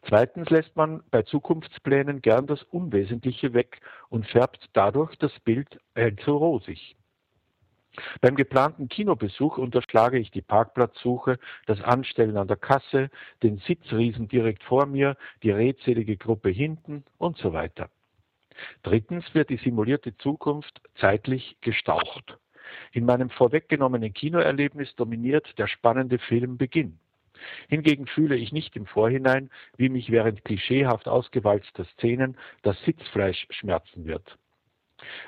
Zweitens 0.07 0.49
lässt 0.49 0.75
man 0.75 1.01
bei 1.09 1.23
Zukunftsplänen 1.23 2.21
gern 2.21 2.45
das 2.47 2.63
Unwesentliche 2.63 3.53
weg 3.53 3.79
und 4.09 4.27
färbt 4.27 4.69
dadurch 4.73 5.15
das 5.17 5.37
Bild 5.39 5.79
allzu 5.95 6.37
rosig. 6.37 6.95
Beim 8.21 8.35
geplanten 8.35 8.87
Kinobesuch 8.87 9.57
unterschlage 9.57 10.17
ich 10.17 10.31
die 10.31 10.41
Parkplatzsuche, 10.41 11.39
das 11.65 11.81
Anstellen 11.81 12.37
an 12.37 12.47
der 12.47 12.57
Kasse, 12.57 13.09
den 13.43 13.57
Sitzriesen 13.57 14.27
direkt 14.27 14.63
vor 14.63 14.85
mir, 14.85 15.17
die 15.43 15.51
redselige 15.51 16.17
Gruppe 16.17 16.49
hinten 16.49 17.03
und 17.17 17.37
so 17.37 17.53
weiter. 17.53 17.89
Drittens 18.83 19.33
wird 19.33 19.49
die 19.49 19.57
simulierte 19.57 20.15
Zukunft 20.17 20.81
zeitlich 20.95 21.57
gestaucht. 21.61 22.37
In 22.93 23.05
meinem 23.05 23.29
vorweggenommenen 23.29 24.13
Kinoerlebnis 24.13 24.95
dominiert 24.95 25.57
der 25.57 25.67
spannende 25.67 26.19
Filmbeginn. 26.19 26.99
Hingegen 27.67 28.07
fühle 28.07 28.35
ich 28.35 28.51
nicht 28.51 28.75
im 28.75 28.85
Vorhinein, 28.85 29.49
wie 29.75 29.89
mich 29.89 30.11
während 30.11 30.45
klischeehaft 30.45 31.07
ausgewalzter 31.07 31.85
Szenen 31.85 32.37
das 32.61 32.79
Sitzfleisch 32.83 33.47
schmerzen 33.49 34.05
wird. 34.05 34.37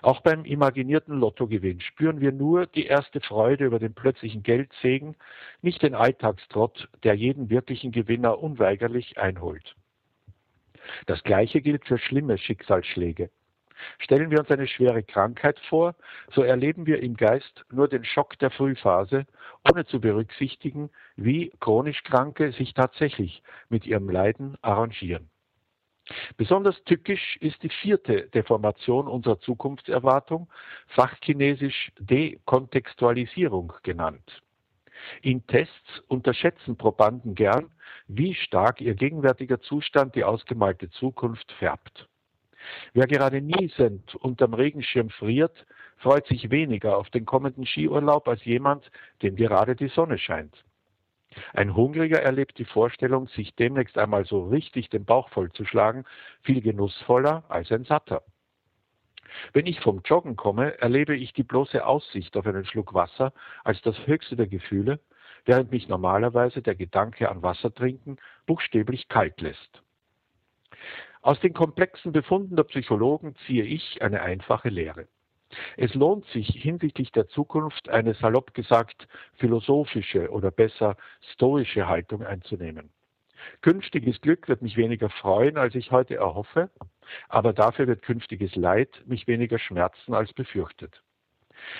Auch 0.01 0.21
beim 0.21 0.45
imaginierten 0.45 1.19
Lottogewinn 1.19 1.81
spüren 1.81 2.21
wir 2.21 2.31
nur 2.31 2.67
die 2.67 2.85
erste 2.85 3.21
Freude 3.21 3.65
über 3.65 3.79
den 3.79 3.93
plötzlichen 3.93 4.43
Geldsegen, 4.43 5.15
nicht 5.61 5.81
den 5.81 5.95
Alltagstrott, 5.95 6.89
der 7.03 7.15
jeden 7.15 7.49
wirklichen 7.49 7.91
Gewinner 7.91 8.39
unweigerlich 8.39 9.17
einholt. 9.17 9.75
Das 11.05 11.23
Gleiche 11.23 11.61
gilt 11.61 11.85
für 11.85 11.97
schlimme 11.97 12.37
Schicksalsschläge. 12.37 13.29
Stellen 13.99 14.31
wir 14.31 14.39
uns 14.39 14.51
eine 14.51 14.67
schwere 14.67 15.03
Krankheit 15.03 15.59
vor, 15.67 15.95
so 16.31 16.43
erleben 16.43 16.85
wir 16.85 17.01
im 17.01 17.15
Geist 17.15 17.65
nur 17.71 17.87
den 17.87 18.03
Schock 18.03 18.37
der 18.39 18.51
Frühphase, 18.51 19.25
ohne 19.69 19.85
zu 19.85 19.99
berücksichtigen, 19.99 20.89
wie 21.15 21.51
chronisch 21.59 22.03
Kranke 22.03 22.51
sich 22.51 22.73
tatsächlich 22.73 23.43
mit 23.69 23.85
ihrem 23.85 24.09
Leiden 24.09 24.57
arrangieren. 24.61 25.29
Besonders 26.37 26.81
tückisch 26.83 27.37
ist 27.39 27.61
die 27.63 27.69
vierte 27.69 28.27
Deformation 28.29 29.07
unserer 29.07 29.39
Zukunftserwartung, 29.39 30.49
fachchinesisch 30.87 31.91
Dekontextualisierung 31.99 33.73
genannt. 33.83 34.41
In 35.21 35.45
Tests 35.47 36.01
unterschätzen 36.07 36.77
Probanden 36.77 37.35
gern, 37.35 37.71
wie 38.07 38.33
stark 38.33 38.81
ihr 38.81 38.95
gegenwärtiger 38.95 39.61
Zustand 39.61 40.15
die 40.15 40.23
ausgemalte 40.23 40.89
Zukunft 40.89 41.51
färbt. 41.53 42.07
Wer 42.93 43.07
gerade 43.07 43.41
niesend 43.41 44.15
unterm 44.15 44.53
Regenschirm 44.53 45.09
friert, 45.09 45.65
freut 45.97 46.27
sich 46.27 46.49
weniger 46.49 46.97
auf 46.97 47.09
den 47.09 47.25
kommenden 47.25 47.65
Skiurlaub 47.65 48.27
als 48.27 48.43
jemand, 48.45 48.89
dem 49.21 49.35
gerade 49.35 49.75
die 49.75 49.89
Sonne 49.89 50.17
scheint. 50.17 50.63
Ein 51.53 51.75
Hungriger 51.75 52.21
erlebt 52.21 52.57
die 52.57 52.65
Vorstellung, 52.65 53.27
sich 53.27 53.55
demnächst 53.55 53.97
einmal 53.97 54.25
so 54.25 54.47
richtig 54.47 54.89
den 54.89 55.05
Bauch 55.05 55.29
vollzuschlagen, 55.29 56.05
viel 56.41 56.61
genussvoller 56.61 57.43
als 57.49 57.71
ein 57.71 57.85
Satter. 57.85 58.23
Wenn 59.51 59.65
ich 59.65 59.79
vom 59.79 60.01
Joggen 60.05 60.35
komme, 60.35 60.79
erlebe 60.79 61.15
ich 61.15 61.33
die 61.33 61.43
bloße 61.43 61.85
Aussicht 61.85 62.37
auf 62.37 62.45
einen 62.45 62.65
Schluck 62.65 62.93
Wasser 62.93 63.33
als 63.63 63.81
das 63.81 63.95
höchste 64.05 64.35
der 64.35 64.47
Gefühle, 64.47 64.99
während 65.45 65.71
mich 65.71 65.87
normalerweise 65.87 66.61
der 66.61 66.75
Gedanke 66.75 67.29
an 67.29 67.41
Wasser 67.41 67.73
trinken 67.73 68.17
buchstäblich 68.45 69.07
kalt 69.07 69.41
lässt. 69.41 69.81
Aus 71.21 71.39
den 71.39 71.53
komplexen 71.53 72.11
Befunden 72.11 72.55
der 72.55 72.63
Psychologen 72.63 73.35
ziehe 73.45 73.63
ich 73.63 74.01
eine 74.01 74.21
einfache 74.21 74.69
Lehre. 74.69 75.07
Es 75.77 75.93
lohnt 75.93 76.25
sich 76.27 76.47
hinsichtlich 76.47 77.11
der 77.11 77.27
Zukunft 77.27 77.89
eine 77.89 78.13
salopp 78.13 78.53
gesagt 78.53 79.07
philosophische 79.35 80.29
oder 80.29 80.51
besser 80.51 80.97
stoische 81.33 81.87
Haltung 81.87 82.23
einzunehmen. 82.23 82.89
Künftiges 83.61 84.21
Glück 84.21 84.47
wird 84.47 84.61
mich 84.61 84.77
weniger 84.77 85.09
freuen, 85.09 85.57
als 85.57 85.75
ich 85.75 85.91
heute 85.91 86.15
erhoffe, 86.15 86.69
aber 87.29 87.53
dafür 87.53 87.87
wird 87.87 88.01
künftiges 88.01 88.55
Leid 88.55 89.03
mich 89.05 89.27
weniger 89.27 89.59
schmerzen 89.59 90.13
als 90.13 90.33
befürchtet. 90.33 91.01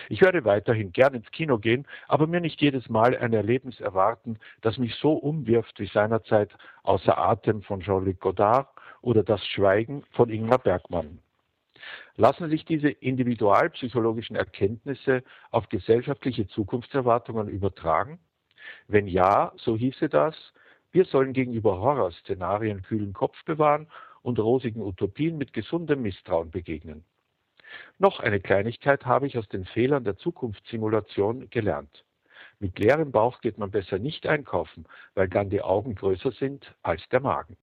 Ich 0.09 0.21
werde 0.21 0.45
weiterhin 0.45 0.91
gern 0.91 1.13
ins 1.13 1.29
Kino 1.31 1.57
gehen, 1.57 1.87
aber 2.07 2.27
mir 2.27 2.41
nicht 2.41 2.61
jedes 2.61 2.89
Mal 2.89 3.17
ein 3.17 3.33
Erlebnis 3.33 3.79
erwarten, 3.79 4.39
das 4.61 4.77
mich 4.77 4.95
so 4.95 5.13
umwirft 5.13 5.79
wie 5.79 5.87
seinerzeit 5.87 6.51
Außer 6.83 7.17
Atem 7.17 7.61
von 7.63 7.81
Jean-Luc 7.81 8.19
Godard 8.19 8.69
oder 9.01 9.23
Das 9.23 9.45
Schweigen 9.47 10.03
von 10.11 10.29
Ingmar 10.29 10.59
Bergmann. 10.59 11.19
Lassen 12.15 12.49
sich 12.49 12.65
diese 12.65 12.89
individualpsychologischen 12.89 14.35
Erkenntnisse 14.35 15.23
auf 15.51 15.69
gesellschaftliche 15.69 16.47
Zukunftserwartungen 16.47 17.47
übertragen? 17.47 18.19
Wenn 18.87 19.07
ja, 19.07 19.51
so 19.57 19.75
hieße 19.75 20.09
das, 20.09 20.35
wir 20.91 21.05
sollen 21.05 21.33
gegenüber 21.33 21.79
Horrorszenarien 21.79 22.83
kühlen 22.83 23.13
Kopf 23.13 23.43
bewahren 23.45 23.87
und 24.21 24.39
rosigen 24.39 24.81
Utopien 24.81 25.37
mit 25.37 25.51
gesundem 25.53 26.01
Misstrauen 26.01 26.51
begegnen. 26.51 27.03
Noch 27.97 28.19
eine 28.19 28.39
Kleinigkeit 28.39 29.05
habe 29.05 29.27
ich 29.27 29.37
aus 29.37 29.47
den 29.49 29.65
Fehlern 29.65 30.03
der 30.03 30.17
Zukunftssimulation 30.17 31.49
gelernt. 31.49 32.05
Mit 32.59 32.77
leerem 32.79 33.11
Bauch 33.11 33.41
geht 33.41 33.57
man 33.57 33.71
besser 33.71 33.99
nicht 33.99 34.27
einkaufen, 34.27 34.85
weil 35.15 35.27
dann 35.27 35.49
die 35.49 35.61
Augen 35.61 35.95
größer 35.95 36.31
sind 36.31 36.75
als 36.83 37.01
der 37.09 37.19
Magen. 37.19 37.57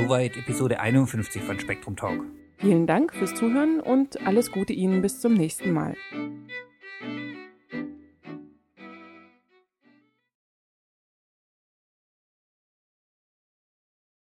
Soweit 0.00 0.34
Episode 0.38 0.80
51 0.80 1.42
von 1.42 1.60
Spektrum 1.60 1.94
Talk. 1.94 2.24
Vielen 2.56 2.86
Dank 2.86 3.14
fürs 3.14 3.34
Zuhören 3.34 3.80
und 3.80 4.26
alles 4.26 4.50
Gute 4.50 4.72
Ihnen 4.72 5.02
bis 5.02 5.20
zum 5.20 5.34
nächsten 5.34 5.72
Mal. 5.72 5.94